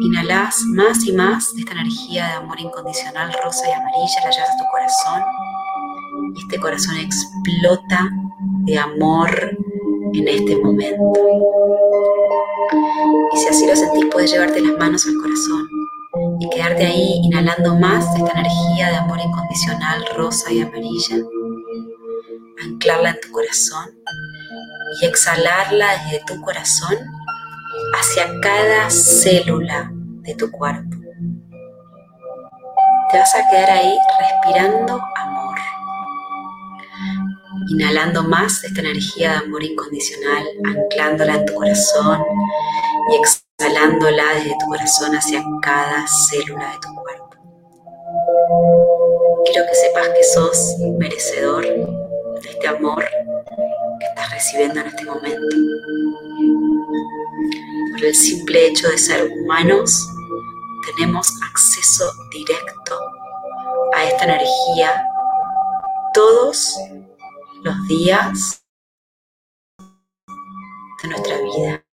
[0.00, 4.50] Inhalas más y más de esta energía de amor incondicional rosa y amarilla, la llevas
[4.50, 5.22] a tu corazón
[6.34, 8.10] y este corazón explota
[8.64, 9.56] de amor
[10.12, 11.12] en este momento.
[13.32, 15.68] Y si así lo sentís, puedes llevarte las manos al corazón
[16.40, 21.16] y quedarte ahí inhalando más de esta energía de amor incondicional rosa y amarilla
[22.62, 23.90] anclarla en tu corazón
[25.00, 26.96] y exhalarla desde tu corazón
[27.98, 29.90] hacia cada célula
[30.22, 30.96] de tu cuerpo.
[33.10, 35.58] Te vas a quedar ahí respirando amor,
[37.68, 42.24] inhalando más de esta energía de amor incondicional, anclándola en tu corazón
[43.10, 47.30] y exhalándola desde tu corazón hacia cada célula de tu cuerpo.
[49.46, 53.04] Quiero que sepas que sos merecedor de este amor
[54.00, 55.56] que estás recibiendo en este momento.
[57.92, 60.08] Por el simple hecho de ser humanos,
[60.86, 62.98] tenemos acceso directo
[63.94, 65.04] a esta energía
[66.12, 66.74] todos
[67.62, 68.64] los días
[71.02, 71.84] de nuestra vida.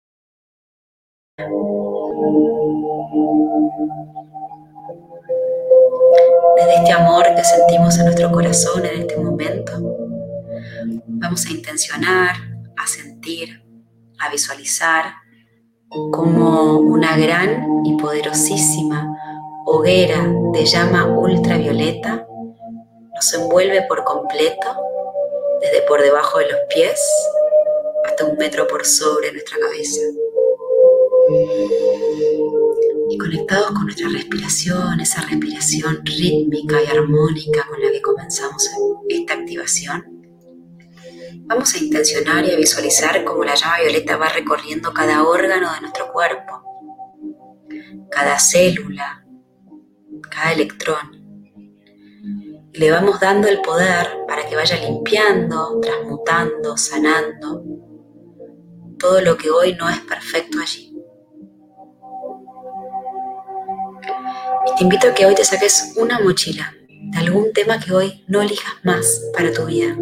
[6.57, 9.72] Desde este amor que sentimos en nuestro corazón en este momento,
[11.07, 12.36] vamos a intencionar,
[12.76, 13.62] a sentir,
[14.18, 15.19] a visualizar
[15.91, 19.12] como una gran y poderosísima
[19.66, 22.26] hoguera de llama ultravioleta
[23.12, 24.68] nos envuelve por completo,
[25.61, 27.01] desde por debajo de los pies
[28.05, 30.01] hasta un metro por sobre nuestra cabeza.
[33.09, 38.70] Y conectados con nuestra respiración, esa respiración rítmica y armónica con la que comenzamos
[39.09, 40.19] esta activación,
[41.51, 45.80] Vamos a intencionar y a visualizar cómo la llama violeta va recorriendo cada órgano de
[45.80, 46.62] nuestro cuerpo,
[48.09, 49.26] cada célula,
[50.30, 51.11] cada electrón.
[52.72, 57.64] Y le vamos dando el poder para que vaya limpiando, transmutando, sanando
[58.96, 60.96] todo lo que hoy no es perfecto allí.
[64.68, 68.24] Y te invito a que hoy te saques una mochila de algún tema que hoy
[68.28, 69.96] no elijas más para tu vida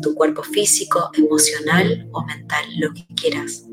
[0.00, 3.64] tu cuerpo físico, emocional o mental, lo que quieras.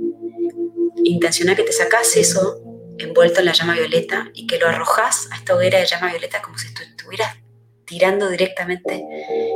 [1.04, 2.62] Intenciona que te sacas eso
[2.98, 6.42] envuelto en la llama violeta y que lo arrojas a esta hoguera de llama violeta
[6.42, 7.38] como si estuvieras
[7.86, 9.06] tirando directamente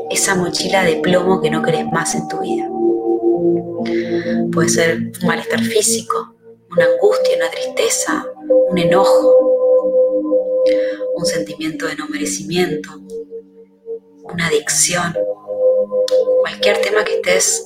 [0.09, 2.69] esa mochila de plomo que no querés más en tu vida.
[4.51, 6.35] Puede ser un malestar físico,
[6.71, 8.25] una angustia, una tristeza,
[8.69, 9.51] un enojo,
[11.15, 12.89] un sentimiento de no merecimiento,
[14.23, 15.13] una adicción,
[16.41, 17.65] cualquier tema que estés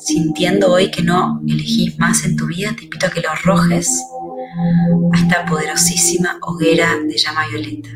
[0.00, 4.02] sintiendo hoy que no elegís más en tu vida, te invito a que lo arrojes
[5.12, 7.90] a esta poderosísima hoguera de llama violeta.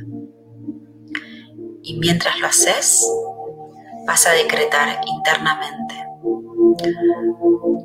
[1.83, 3.07] Y mientras lo haces,
[4.07, 5.95] vas a decretar internamente.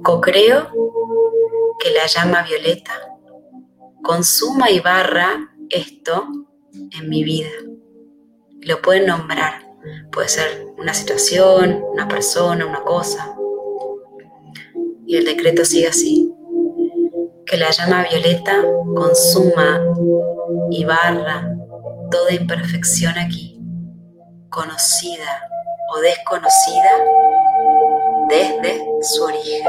[0.03, 0.69] Co-creo
[1.80, 2.93] que la llama violeta
[4.03, 6.27] consuma y barra esto
[6.71, 7.49] en mi vida.
[8.61, 9.69] Lo pueden nombrar
[10.11, 13.36] Puede ser una situación, una persona, una cosa.
[15.05, 16.34] Y el decreto sigue así.
[17.45, 18.63] Que la llama violeta
[18.95, 19.82] consuma
[20.69, 21.55] y barra
[22.11, 23.59] toda imperfección aquí,
[24.49, 25.49] conocida
[25.95, 26.91] o desconocida
[28.30, 29.67] desde su origen.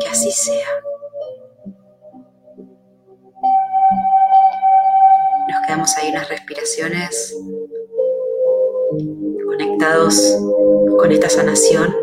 [0.00, 0.68] Que así sea.
[5.66, 7.36] quedamos ahí unas respiraciones
[9.46, 10.36] conectados
[10.98, 11.94] con esta sanación,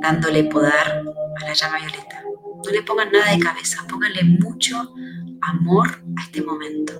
[0.00, 2.22] dándole poder a la llama violeta.
[2.64, 4.76] No le pongan nada de cabeza, pónganle mucho
[5.42, 6.94] amor a este momento.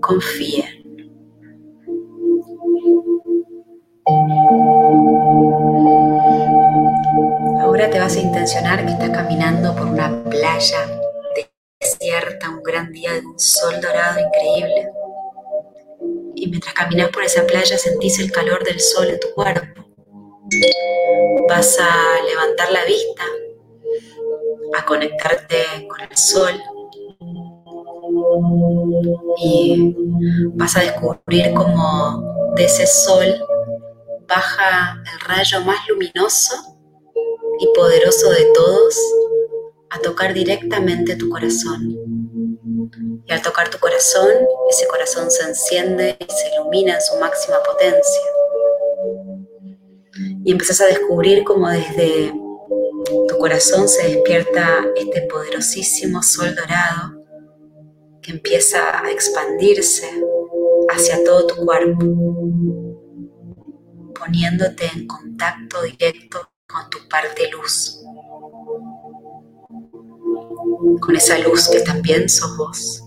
[0.00, 0.84] Confíen.
[7.60, 10.78] Ahora te vas a intencionar que estás caminando por una playa
[11.80, 14.88] desierta un gran día de un sol dorado increíble.
[16.38, 19.82] Y mientras caminas por esa playa sentís el calor del sol en tu cuerpo.
[21.48, 23.24] Vas a levantar la vista,
[24.78, 26.52] a conectarte con el sol
[29.38, 29.96] y
[30.54, 33.34] vas a descubrir cómo de ese sol
[34.28, 36.54] baja el rayo más luminoso
[37.60, 38.98] y poderoso de todos
[39.90, 42.05] a tocar directamente tu corazón.
[43.28, 44.30] Y al tocar tu corazón,
[44.70, 48.22] ese corazón se enciende y se ilumina en su máxima potencia.
[50.44, 52.32] Y empiezas a descubrir cómo desde
[53.28, 57.16] tu corazón se despierta este poderosísimo sol dorado
[58.22, 60.08] que empieza a expandirse
[60.88, 62.04] hacia todo tu cuerpo,
[64.18, 68.02] poniéndote en contacto directo con tu parte luz,
[71.00, 73.05] con esa luz que también sos vos.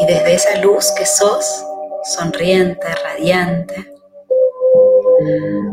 [0.00, 1.64] Y desde esa luz que sos,
[2.16, 3.94] sonriente, radiante,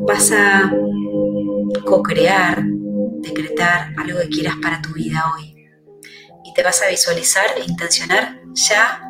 [0.01, 0.71] vas a
[1.85, 2.63] co-crear,
[3.21, 5.55] decretar algo que quieras para tu vida hoy.
[6.43, 9.01] Y te vas a visualizar e intencionar ya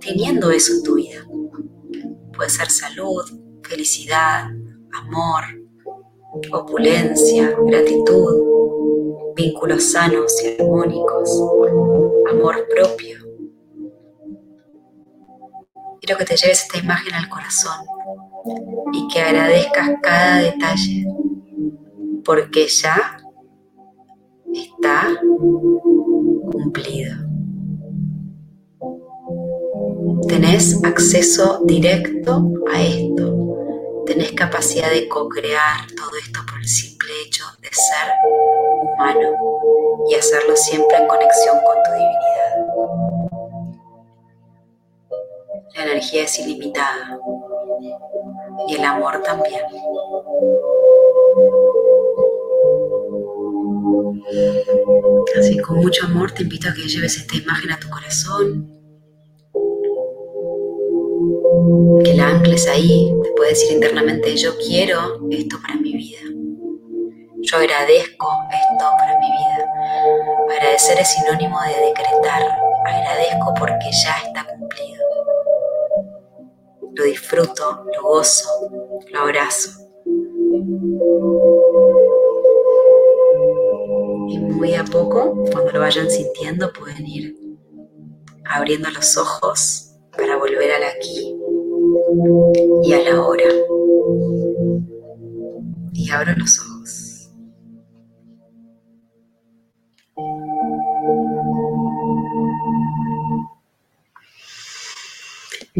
[0.00, 1.24] teniendo eso en tu vida.
[2.34, 3.24] Puede ser salud,
[3.62, 4.50] felicidad,
[4.92, 5.44] amor,
[6.52, 11.30] opulencia, gratitud, vínculos sanos y armónicos,
[12.30, 13.19] amor propio.
[16.10, 17.86] Quiero que te lleves esta imagen al corazón
[18.92, 21.06] y que agradezcas cada detalle,
[22.24, 23.16] porque ya
[24.52, 25.06] está
[26.50, 27.14] cumplido.
[30.26, 34.02] Tenés acceso directo a esto.
[34.04, 38.14] Tenés capacidad de co-crear todo esto por el simple hecho de ser
[38.82, 39.28] humano
[40.10, 42.59] y hacerlo siempre en conexión con tu divinidad.
[45.80, 47.18] La energía es ilimitada
[48.68, 49.62] y el amor también.
[55.38, 58.68] Así con mucho amor te invito a que lleves esta imagen a tu corazón,
[62.04, 66.20] que la ancles ahí, te puedes decir internamente, yo quiero esto para mi vida.
[67.40, 69.64] Yo agradezco esto para mi vida.
[70.58, 72.42] Agradecer es sinónimo de decretar.
[72.84, 74.99] Agradezco porque ya está cumplido.
[77.00, 78.46] Lo disfruto, lo gozo,
[79.10, 79.70] lo abrazo.
[84.28, 87.34] Y muy a poco, cuando lo vayan sintiendo, pueden ir
[88.44, 91.34] abriendo los ojos para volver al aquí
[92.82, 93.44] y a la hora.
[95.94, 97.30] Y abro los ojos.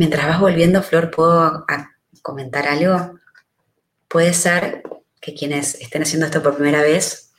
[0.00, 1.66] Mientras vas volviendo, Flor, ¿puedo
[2.22, 3.18] comentar algo?
[4.08, 4.82] Puede ser
[5.20, 7.34] que quienes estén haciendo esto por primera vez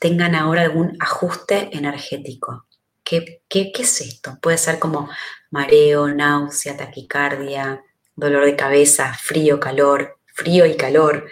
[0.00, 2.66] tengan ahora algún ajuste energético.
[3.04, 4.40] ¿Qué, qué, qué es esto?
[4.42, 5.08] Puede ser como
[5.52, 7.84] mareo, náusea, taquicardia,
[8.16, 11.30] dolor de cabeza, frío, calor, frío y calor.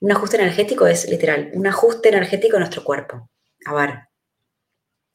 [0.00, 3.30] Un ajuste energético es literal, un ajuste energético en nuestro cuerpo.
[3.66, 4.08] A ver,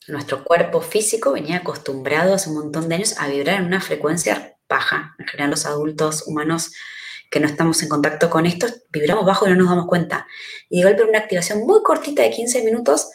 [0.09, 4.57] nuestro cuerpo físico venía acostumbrado hace un montón de años a vibrar en una frecuencia
[4.67, 5.15] baja.
[5.19, 6.71] En general los adultos humanos
[7.29, 10.27] que no estamos en contacto con esto, vibramos bajo y no nos damos cuenta.
[10.69, 13.11] Y de golpe una activación muy cortita de 15 minutos,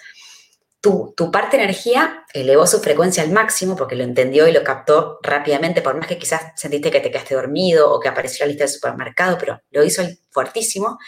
[0.81, 5.19] tu, tu, parte energía elevó su frecuencia al máximo porque lo entendió y lo captó
[5.23, 8.65] rápidamente, por más que quizás sentiste que te quedaste dormido o que apareció la lista
[8.65, 10.99] del supermercado, pero lo hizo fuertísimo.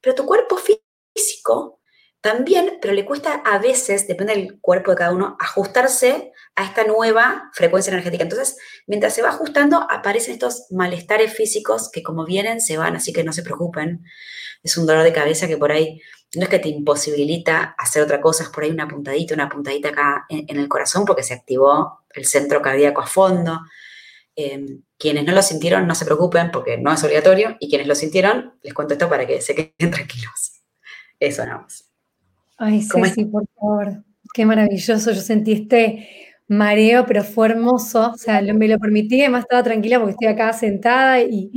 [0.00, 1.80] Pero tu cuerpo físico
[2.24, 6.84] también, pero le cuesta a veces, depende del cuerpo de cada uno, ajustarse a esta
[6.84, 8.22] nueva frecuencia energética.
[8.22, 8.56] Entonces,
[8.86, 13.24] mientras se va ajustando, aparecen estos malestares físicos que como vienen, se van, así que
[13.24, 14.06] no se preocupen.
[14.62, 16.00] Es un dolor de cabeza que por ahí
[16.34, 19.90] no es que te imposibilita hacer otra cosa, es por ahí una puntadita, una puntadita
[19.90, 23.60] acá en, el corazón porque se activó el centro cardíaco a fondo.
[24.34, 27.94] Em, quienes no lo sintieron, no se preocupen porque no es obligatorio y quienes lo
[27.94, 30.62] sintieron, les cuento esto para que se queden tranquilos.
[31.20, 31.93] Eso nada más.
[32.56, 34.04] Ay, sí, por favor.
[34.32, 35.12] Qué maravilloso.
[35.12, 36.08] Yo sentí este
[36.46, 38.12] mareo, pero fue hermoso.
[38.12, 41.50] O sea, me lo permití, además estaba tranquila porque estoy acá sentada y,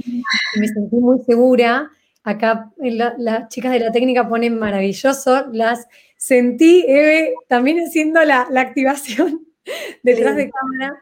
[0.60, 1.91] me sentí muy segura.
[2.24, 5.45] Acá las chicas de la técnica ponen maravilloso.
[5.52, 5.88] Las
[6.18, 9.48] sentí, Eve, también haciendo la, activación
[10.04, 11.00] detrás de cámara.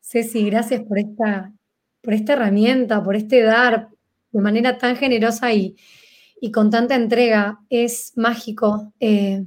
[0.00, 1.52] Ceci, gracias por esta,
[2.00, 3.88] por esta herramienta, por este dar
[4.30, 5.76] de manera tan generosa y,
[6.40, 7.60] y con tanta entrega.
[7.70, 8.92] Es mágico.
[9.00, 9.44] Eh,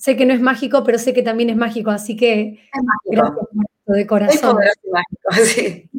[0.00, 2.58] Sé que no es mágico, pero sé que también es mágico, así que
[3.04, 3.36] gracias
[3.84, 4.56] de corazón.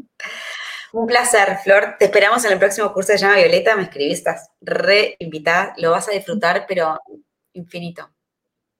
[0.94, 1.98] Un placer, Flor.
[2.00, 3.76] Te esperamos en el próximo curso de Llama Violeta.
[3.76, 5.76] Me escribiste, estás re invitada.
[5.78, 7.00] Lo vas a disfrutar, pero
[7.54, 8.10] infinito.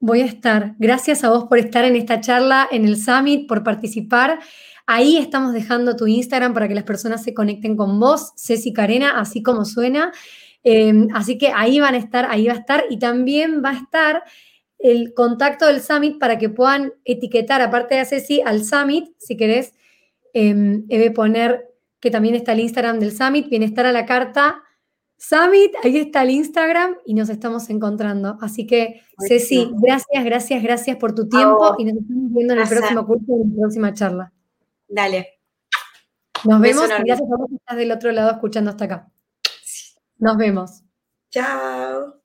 [0.00, 0.74] Voy a estar.
[0.80, 4.40] Gracias a vos por estar en esta charla, en el Summit, por participar.
[4.88, 9.20] Ahí estamos dejando tu Instagram para que las personas se conecten con vos, Ceci Carena,
[9.20, 10.10] así como suena.
[10.64, 12.84] Em, así que ahí van a estar, ahí va a estar.
[12.90, 14.22] Y también va a estar
[14.78, 19.74] el contacto del Summit para que puedan etiquetar, aparte de Ceci, al Summit, si querés,
[20.34, 21.68] eh, poner
[22.00, 24.62] que también está el Instagram del Summit, Bienestar a la Carta.
[25.16, 28.38] Summit, ahí está el Instagram y nos estamos encontrando.
[28.40, 32.68] Así que, Ceci, gracias, gracias, gracias por tu tiempo y nos estamos viendo en el
[32.68, 34.32] próximo curso, en la próxima charla.
[34.88, 35.38] Dale.
[36.44, 39.11] Nos vemos y gracias a vos que estás del otro lado escuchando hasta acá.
[40.22, 40.82] Nos vemos.
[41.32, 42.21] Chao.